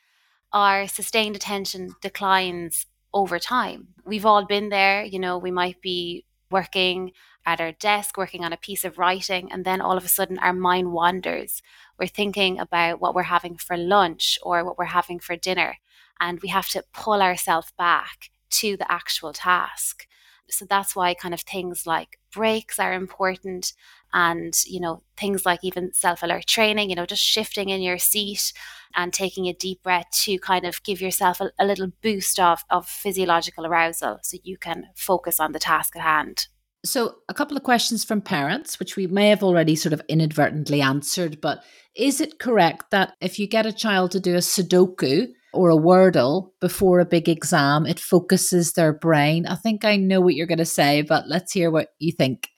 Our 0.51 0.87
sustained 0.87 1.35
attention 1.35 1.93
declines 2.01 2.87
over 3.13 3.37
time. 3.37 3.89
We've 4.03 4.25
all 4.25 4.45
been 4.45 4.69
there, 4.69 5.03
you 5.03 5.19
know, 5.19 5.37
we 5.37 5.51
might 5.51 5.79
be 5.81 6.25
working 6.49 7.11
at 7.45 7.61
our 7.61 7.71
desk, 7.71 8.17
working 8.17 8.43
on 8.43 8.51
a 8.51 8.57
piece 8.57 8.83
of 8.83 8.97
writing, 8.97 9.51
and 9.51 9.63
then 9.63 9.79
all 9.79 9.95
of 9.95 10.05
a 10.05 10.09
sudden 10.09 10.39
our 10.39 10.53
mind 10.53 10.91
wanders 10.91 11.61
we're 11.99 12.07
thinking 12.07 12.59
about 12.59 13.01
what 13.01 13.15
we're 13.15 13.23
having 13.23 13.57
for 13.57 13.75
lunch 13.75 14.37
or 14.43 14.63
what 14.63 14.77
we're 14.77 14.85
having 14.85 15.19
for 15.19 15.35
dinner. 15.35 15.77
And 16.19 16.39
we 16.41 16.49
have 16.49 16.69
to 16.69 16.83
pull 16.93 17.21
ourselves 17.21 17.71
back 17.77 18.29
to 18.49 18.77
the 18.77 18.91
actual 18.91 19.33
task. 19.33 20.07
So 20.49 20.65
that's 20.65 20.95
why 20.95 21.13
kind 21.13 21.33
of 21.33 21.41
things 21.41 21.85
like 21.85 22.19
breaks 22.33 22.79
are 22.79 22.93
important 22.93 23.73
and 24.13 24.53
you 24.65 24.79
know 24.79 25.01
things 25.17 25.45
like 25.45 25.59
even 25.63 25.93
self-alert 25.93 26.45
training 26.45 26.89
you 26.89 26.95
know 26.95 27.05
just 27.05 27.21
shifting 27.21 27.69
in 27.69 27.81
your 27.81 27.97
seat 27.97 28.53
and 28.95 29.11
taking 29.11 29.47
a 29.47 29.53
deep 29.53 29.81
breath 29.83 30.09
to 30.11 30.37
kind 30.39 30.65
of 30.65 30.81
give 30.83 31.01
yourself 31.01 31.41
a, 31.41 31.51
a 31.59 31.65
little 31.65 31.91
boost 32.01 32.39
of, 32.39 32.63
of 32.69 32.87
physiological 32.87 33.65
arousal 33.65 34.19
so 34.21 34.37
you 34.43 34.57
can 34.57 34.85
focus 34.95 35.39
on 35.39 35.51
the 35.51 35.59
task 35.59 35.95
at 35.95 36.01
hand 36.01 36.47
so, 36.85 37.15
a 37.27 37.33
couple 37.33 37.57
of 37.57 37.63
questions 37.63 38.05
from 38.05 38.21
parents, 38.21 38.79
which 38.79 38.95
we 38.95 39.07
may 39.07 39.29
have 39.29 39.43
already 39.43 39.75
sort 39.75 39.91
of 39.91 40.01
inadvertently 40.07 40.79
answered, 40.79 41.41
but 41.41 41.63
is 41.95 42.21
it 42.21 42.39
correct 42.39 42.91
that 42.91 43.13
if 43.19 43.39
you 43.39 43.47
get 43.47 43.65
a 43.65 43.73
child 43.73 44.11
to 44.11 44.21
do 44.21 44.35
a 44.35 44.37
Sudoku 44.37 45.27
or 45.53 45.69
a 45.69 45.77
Wordle 45.77 46.51
before 46.59 46.99
a 46.99 47.05
big 47.05 47.29
exam, 47.29 47.85
it 47.85 47.99
focuses 47.99 48.73
their 48.73 48.93
brain? 48.93 49.45
I 49.45 49.55
think 49.55 49.85
I 49.85 49.97
know 49.97 50.21
what 50.21 50.35
you're 50.35 50.47
going 50.47 50.57
to 50.57 50.65
say, 50.65 51.01
but 51.01 51.27
let's 51.27 51.53
hear 51.53 51.71
what 51.71 51.89
you 51.99 52.11
think. 52.11 52.49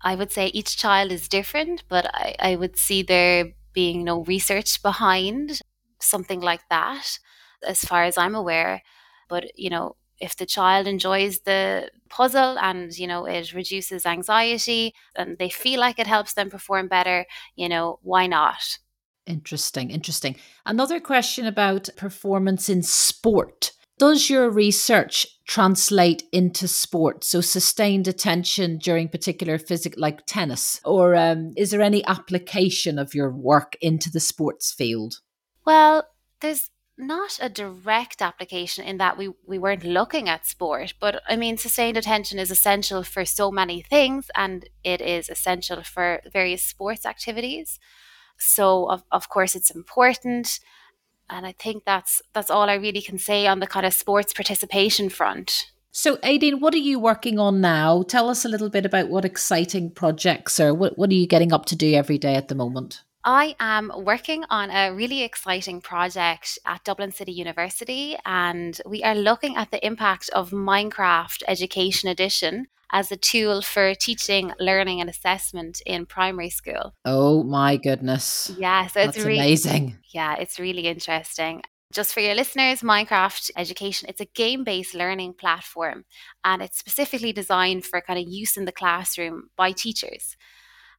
I 0.00 0.14
would 0.14 0.30
say 0.30 0.48
each 0.48 0.76
child 0.76 1.12
is 1.12 1.28
different, 1.28 1.84
but 1.88 2.06
I, 2.14 2.34
I 2.38 2.56
would 2.56 2.76
see 2.76 3.02
there 3.02 3.52
being 3.72 4.04
no 4.04 4.24
research 4.24 4.82
behind 4.82 5.60
something 6.00 6.40
like 6.40 6.68
that, 6.68 7.18
as 7.66 7.80
far 7.80 8.04
as 8.04 8.18
I'm 8.18 8.34
aware. 8.34 8.82
But, 9.28 9.58
you 9.58 9.70
know, 9.70 9.96
if 10.20 10.36
the 10.36 10.46
child 10.46 10.86
enjoys 10.86 11.40
the 11.40 11.90
puzzle 12.08 12.58
and 12.58 12.96
you 12.96 13.06
know 13.06 13.26
it 13.26 13.52
reduces 13.52 14.06
anxiety 14.06 14.94
and 15.16 15.38
they 15.38 15.48
feel 15.48 15.80
like 15.80 15.98
it 15.98 16.06
helps 16.06 16.34
them 16.34 16.50
perform 16.50 16.86
better 16.88 17.26
you 17.56 17.68
know 17.68 17.98
why 18.02 18.26
not 18.26 18.78
interesting 19.26 19.90
interesting. 19.90 20.36
Another 20.66 21.00
question 21.00 21.46
about 21.46 21.88
performance 21.96 22.68
in 22.68 22.82
sport. 22.82 23.72
Does 23.98 24.28
your 24.28 24.50
research 24.50 25.26
translate 25.46 26.24
into 26.32 26.66
sport? 26.66 27.22
So 27.22 27.40
sustained 27.40 28.08
attention 28.08 28.78
during 28.78 29.08
particular 29.08 29.56
physical 29.56 30.00
like 30.00 30.26
tennis 30.26 30.80
or 30.84 31.14
um, 31.14 31.52
is 31.56 31.70
there 31.70 31.82
any 31.82 32.04
application 32.06 32.98
of 32.98 33.14
your 33.14 33.30
work 33.30 33.76
into 33.80 34.10
the 34.10 34.20
sports 34.20 34.72
field? 34.72 35.20
Well 35.64 36.08
there's 36.40 36.70
not 36.96 37.38
a 37.40 37.48
direct 37.48 38.22
application 38.22 38.84
in 38.84 38.98
that 38.98 39.18
we, 39.18 39.30
we 39.46 39.58
weren't 39.58 39.84
looking 39.84 40.28
at 40.28 40.46
sport, 40.46 40.94
but 41.00 41.22
I 41.28 41.36
mean, 41.36 41.56
sustained 41.56 41.96
attention 41.96 42.38
is 42.38 42.50
essential 42.50 43.02
for 43.02 43.24
so 43.24 43.50
many 43.50 43.82
things 43.82 44.30
and 44.36 44.68
it 44.84 45.00
is 45.00 45.28
essential 45.28 45.82
for 45.82 46.20
various 46.32 46.62
sports 46.62 47.04
activities. 47.04 47.78
So, 48.38 48.90
of, 48.90 49.04
of 49.12 49.28
course, 49.28 49.54
it's 49.54 49.70
important. 49.70 50.60
And 51.30 51.46
I 51.46 51.52
think 51.52 51.84
that's 51.84 52.20
that's 52.32 52.50
all 52.50 52.68
I 52.68 52.74
really 52.74 53.00
can 53.00 53.18
say 53.18 53.46
on 53.46 53.60
the 53.60 53.66
kind 53.66 53.86
of 53.86 53.94
sports 53.94 54.32
participation 54.32 55.08
front. 55.08 55.70
So, 55.96 56.16
Aideen, 56.16 56.58
what 56.58 56.74
are 56.74 56.78
you 56.78 56.98
working 56.98 57.38
on 57.38 57.60
now? 57.60 58.02
Tell 58.02 58.28
us 58.28 58.44
a 58.44 58.48
little 58.48 58.68
bit 58.68 58.84
about 58.84 59.08
what 59.08 59.24
exciting 59.24 59.92
projects 59.92 60.58
or 60.58 60.74
what, 60.74 60.98
what 60.98 61.10
are 61.10 61.14
you 61.14 61.28
getting 61.28 61.52
up 61.52 61.66
to 61.66 61.76
do 61.76 61.94
every 61.94 62.18
day 62.18 62.34
at 62.34 62.48
the 62.48 62.56
moment? 62.56 63.03
I 63.26 63.56
am 63.58 63.90
working 63.96 64.44
on 64.50 64.70
a 64.70 64.92
really 64.92 65.22
exciting 65.22 65.80
project 65.80 66.58
at 66.66 66.84
Dublin 66.84 67.10
City 67.10 67.32
University, 67.32 68.18
and 68.26 68.78
we 68.84 69.02
are 69.02 69.14
looking 69.14 69.56
at 69.56 69.70
the 69.70 69.84
impact 69.84 70.28
of 70.34 70.50
Minecraft 70.50 71.42
Education 71.48 72.10
Edition 72.10 72.66
as 72.92 73.10
a 73.10 73.16
tool 73.16 73.62
for 73.62 73.94
teaching, 73.94 74.52
learning, 74.60 75.00
and 75.00 75.08
assessment 75.08 75.80
in 75.86 76.04
primary 76.04 76.50
school. 76.50 76.92
Oh 77.06 77.42
my 77.44 77.78
goodness. 77.78 78.52
Yeah, 78.58 78.88
so 78.88 79.00
That's 79.00 79.16
it's 79.16 79.26
really, 79.26 79.38
amazing. 79.38 79.96
Yeah, 80.12 80.36
it's 80.36 80.58
really 80.58 80.86
interesting. 80.86 81.62
Just 81.94 82.12
for 82.12 82.20
your 82.20 82.34
listeners, 82.34 82.82
Minecraft 82.82 83.52
Education, 83.56 84.08
it's 84.10 84.20
a 84.20 84.26
game-based 84.26 84.94
learning 84.94 85.34
platform 85.34 86.04
and 86.44 86.60
it's 86.60 86.78
specifically 86.78 87.32
designed 87.32 87.86
for 87.86 88.02
kind 88.02 88.18
of 88.18 88.26
use 88.28 88.56
in 88.56 88.66
the 88.66 88.72
classroom 88.72 89.48
by 89.56 89.72
teachers. 89.72 90.36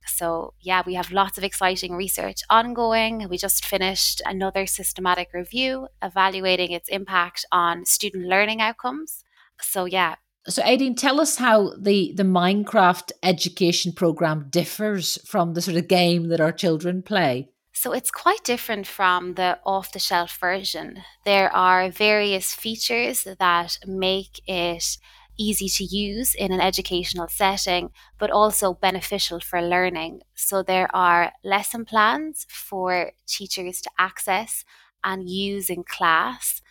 So, 0.07 0.53
yeah, 0.61 0.83
we 0.85 0.93
have 0.95 1.11
lots 1.11 1.37
of 1.37 1.43
exciting 1.43 1.93
research 1.95 2.41
ongoing. 2.49 3.27
We 3.29 3.37
just 3.37 3.65
finished 3.65 4.21
another 4.25 4.65
systematic 4.65 5.29
review 5.33 5.87
evaluating 6.01 6.71
its 6.71 6.89
impact 6.89 7.45
on 7.51 7.85
student 7.85 8.25
learning 8.25 8.61
outcomes. 8.61 9.23
So, 9.61 9.85
yeah. 9.85 10.15
So, 10.47 10.61
Aideen, 10.61 10.95
tell 10.95 11.19
us 11.19 11.37
how 11.37 11.73
the, 11.79 12.13
the 12.15 12.23
Minecraft 12.23 13.11
education 13.23 13.93
program 13.93 14.47
differs 14.49 15.17
from 15.25 15.53
the 15.53 15.61
sort 15.61 15.77
of 15.77 15.87
game 15.87 16.29
that 16.29 16.41
our 16.41 16.51
children 16.51 17.01
play. 17.01 17.49
So 17.77 17.91
it's 17.91 18.09
quite 18.09 18.43
different 18.45 18.87
from 18.87 19.33
the 19.33 19.59
off 19.65 19.91
the 19.91 19.99
shelf 19.99 20.37
version. 20.39 21.03
There 21.25 21.53
are 21.53 21.89
various 21.89 22.53
features 22.53 23.27
that 23.37 23.77
make 23.85 24.39
it 24.47 24.97
easy 25.37 25.69
to 25.69 25.83
use 25.83 26.35
in 26.35 26.51
an 26.51 26.61
educational 26.61 27.27
setting, 27.27 27.91
but 28.17 28.31
also 28.31 28.73
beneficial 28.73 29.39
for 29.39 29.61
learning. 29.61 30.21
So 30.35 30.63
there 30.63 30.93
are 30.95 31.33
lesson 31.43 31.85
plans 31.85 32.45
for 32.49 33.11
teachers 33.27 33.81
to 33.81 33.89
access 33.97 34.65
and 35.03 35.29
use 35.29 35.69
in 35.69 35.83
class. 35.83 36.61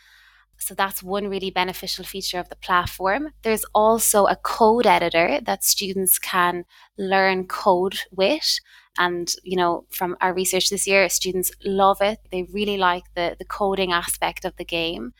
So 0.58 0.74
that's 0.74 1.02
one 1.02 1.28
really 1.28 1.50
beneficial 1.50 2.04
feature 2.04 2.38
of 2.38 2.48
the 2.48 2.56
platform. 2.56 3.30
There's 3.42 3.66
also 3.74 4.26
a 4.26 4.36
code 4.36 4.86
editor 4.86 5.40
that 5.42 5.64
students 5.64 6.18
can 6.18 6.64
learn 6.96 7.46
code 7.46 7.98
with. 8.10 8.60
And, 8.96 9.34
you 9.42 9.56
know, 9.56 9.84
from 9.90 10.16
our 10.20 10.32
research 10.32 10.70
this 10.70 10.86
year, 10.86 11.08
students 11.08 11.52
love 11.64 12.00
it. 12.00 12.20
They 12.30 12.44
really 12.44 12.78
like 12.78 13.04
the, 13.14 13.36
the 13.38 13.44
coding 13.44 13.92
aspect 13.92 14.44
of 14.44 14.56
the 14.56 14.64
game. 14.64 15.12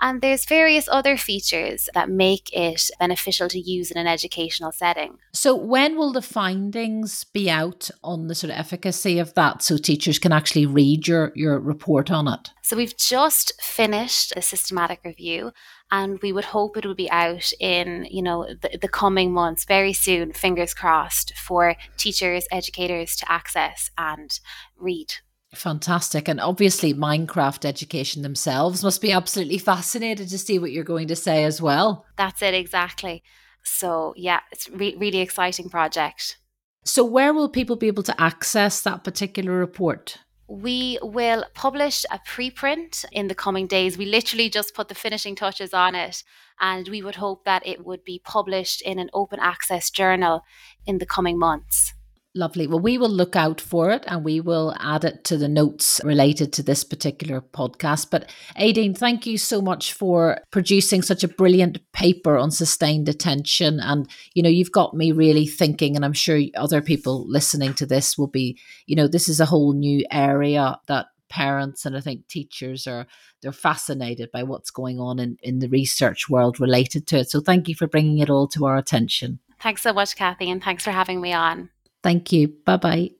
And 0.00 0.20
there's 0.20 0.44
various 0.44 0.88
other 0.90 1.16
features 1.16 1.88
that 1.94 2.10
make 2.10 2.50
it 2.52 2.90
beneficial 2.98 3.48
to 3.48 3.58
use 3.58 3.90
in 3.90 3.98
an 3.98 4.06
educational 4.06 4.72
setting. 4.72 5.18
So, 5.32 5.54
when 5.54 5.96
will 5.96 6.12
the 6.12 6.22
findings 6.22 7.24
be 7.24 7.50
out 7.50 7.90
on 8.02 8.26
the 8.26 8.34
sort 8.34 8.52
of 8.52 8.58
efficacy 8.58 9.18
of 9.18 9.34
that 9.34 9.62
so 9.62 9.76
teachers 9.76 10.18
can 10.18 10.32
actually 10.32 10.66
read 10.66 11.06
your, 11.08 11.32
your 11.34 11.58
report 11.58 12.10
on 12.10 12.28
it? 12.28 12.50
So, 12.62 12.76
we've 12.76 12.96
just 12.96 13.52
finished 13.60 14.32
a 14.36 14.42
systematic 14.42 15.00
review 15.04 15.52
and 15.90 16.20
we 16.20 16.32
would 16.32 16.46
hope 16.46 16.76
it 16.76 16.84
would 16.84 16.96
be 16.96 17.10
out 17.10 17.52
in 17.60 18.06
you 18.10 18.22
know 18.22 18.46
the, 18.46 18.78
the 18.80 18.88
coming 18.88 19.32
months 19.32 19.64
very 19.64 19.92
soon 19.92 20.32
fingers 20.32 20.74
crossed 20.74 21.32
for 21.36 21.76
teachers 21.96 22.46
educators 22.50 23.16
to 23.16 23.30
access 23.30 23.90
and 23.96 24.40
read 24.76 25.14
Fantastic. 25.54 26.28
And 26.28 26.40
obviously, 26.40 26.92
Minecraft 26.92 27.64
education 27.64 28.22
themselves 28.22 28.82
must 28.82 29.00
be 29.00 29.12
absolutely 29.12 29.58
fascinated 29.58 30.28
to 30.28 30.38
see 30.38 30.58
what 30.58 30.72
you're 30.72 30.84
going 30.84 31.08
to 31.08 31.16
say 31.16 31.44
as 31.44 31.62
well. 31.62 32.04
That's 32.16 32.42
it, 32.42 32.54
exactly. 32.54 33.22
So, 33.62 34.12
yeah, 34.16 34.40
it's 34.52 34.68
a 34.68 34.72
re- 34.72 34.96
really 34.98 35.20
exciting 35.20 35.68
project. 35.68 36.38
So, 36.84 37.04
where 37.04 37.32
will 37.32 37.48
people 37.48 37.76
be 37.76 37.88
able 37.88 38.04
to 38.04 38.20
access 38.20 38.82
that 38.82 39.02
particular 39.02 39.52
report? 39.52 40.18
We 40.48 40.98
will 41.02 41.44
publish 41.54 42.04
a 42.10 42.20
preprint 42.20 43.04
in 43.10 43.26
the 43.26 43.34
coming 43.34 43.66
days. 43.66 43.98
We 43.98 44.06
literally 44.06 44.48
just 44.48 44.74
put 44.74 44.88
the 44.88 44.94
finishing 44.94 45.34
touches 45.34 45.74
on 45.74 45.96
it, 45.96 46.22
and 46.60 46.86
we 46.86 47.02
would 47.02 47.16
hope 47.16 47.44
that 47.44 47.66
it 47.66 47.84
would 47.84 48.04
be 48.04 48.20
published 48.24 48.82
in 48.82 49.00
an 49.00 49.10
open 49.12 49.40
access 49.40 49.90
journal 49.90 50.42
in 50.86 50.98
the 50.98 51.06
coming 51.06 51.38
months. 51.38 51.95
Lovely. 52.36 52.66
Well, 52.66 52.80
we 52.80 52.98
will 52.98 53.08
look 53.08 53.34
out 53.34 53.62
for 53.62 53.90
it 53.90 54.04
and 54.06 54.22
we 54.22 54.40
will 54.40 54.74
add 54.78 55.04
it 55.04 55.24
to 55.24 55.38
the 55.38 55.48
notes 55.48 56.02
related 56.04 56.52
to 56.52 56.62
this 56.62 56.84
particular 56.84 57.40
podcast. 57.40 58.10
But 58.10 58.30
Aideen, 58.60 58.96
thank 58.96 59.24
you 59.24 59.38
so 59.38 59.62
much 59.62 59.94
for 59.94 60.38
producing 60.50 61.00
such 61.00 61.24
a 61.24 61.28
brilliant 61.28 61.78
paper 61.92 62.36
on 62.36 62.50
sustained 62.50 63.08
attention. 63.08 63.80
And, 63.80 64.06
you 64.34 64.42
know, 64.42 64.50
you've 64.50 64.70
got 64.70 64.92
me 64.92 65.12
really 65.12 65.46
thinking, 65.46 65.96
and 65.96 66.04
I'm 66.04 66.12
sure 66.12 66.38
other 66.54 66.82
people 66.82 67.26
listening 67.26 67.72
to 67.74 67.86
this 67.86 68.18
will 68.18 68.28
be, 68.28 68.58
you 68.84 68.96
know, 68.96 69.08
this 69.08 69.30
is 69.30 69.40
a 69.40 69.46
whole 69.46 69.72
new 69.72 70.04
area 70.10 70.78
that 70.88 71.06
parents 71.30 71.86
and 71.86 71.96
I 71.96 72.00
think 72.00 72.28
teachers 72.28 72.86
are 72.86 73.06
they're 73.42 73.50
fascinated 73.50 74.30
by 74.30 74.42
what's 74.42 74.70
going 74.70 75.00
on 75.00 75.18
in, 75.18 75.38
in 75.42 75.58
the 75.58 75.68
research 75.68 76.28
world 76.28 76.60
related 76.60 77.06
to 77.08 77.18
it. 77.18 77.30
So 77.30 77.40
thank 77.40 77.66
you 77.66 77.74
for 77.74 77.88
bringing 77.88 78.18
it 78.18 78.30
all 78.30 78.46
to 78.48 78.66
our 78.66 78.76
attention. 78.76 79.40
Thanks 79.58 79.82
so 79.82 79.94
much, 79.94 80.14
Kathy, 80.16 80.50
and 80.50 80.62
thanks 80.62 80.84
for 80.84 80.90
having 80.90 81.20
me 81.20 81.32
on. 81.32 81.70
Thank 82.06 82.30
you. 82.30 82.46
Bye 82.64 82.76
bye. 82.76 83.10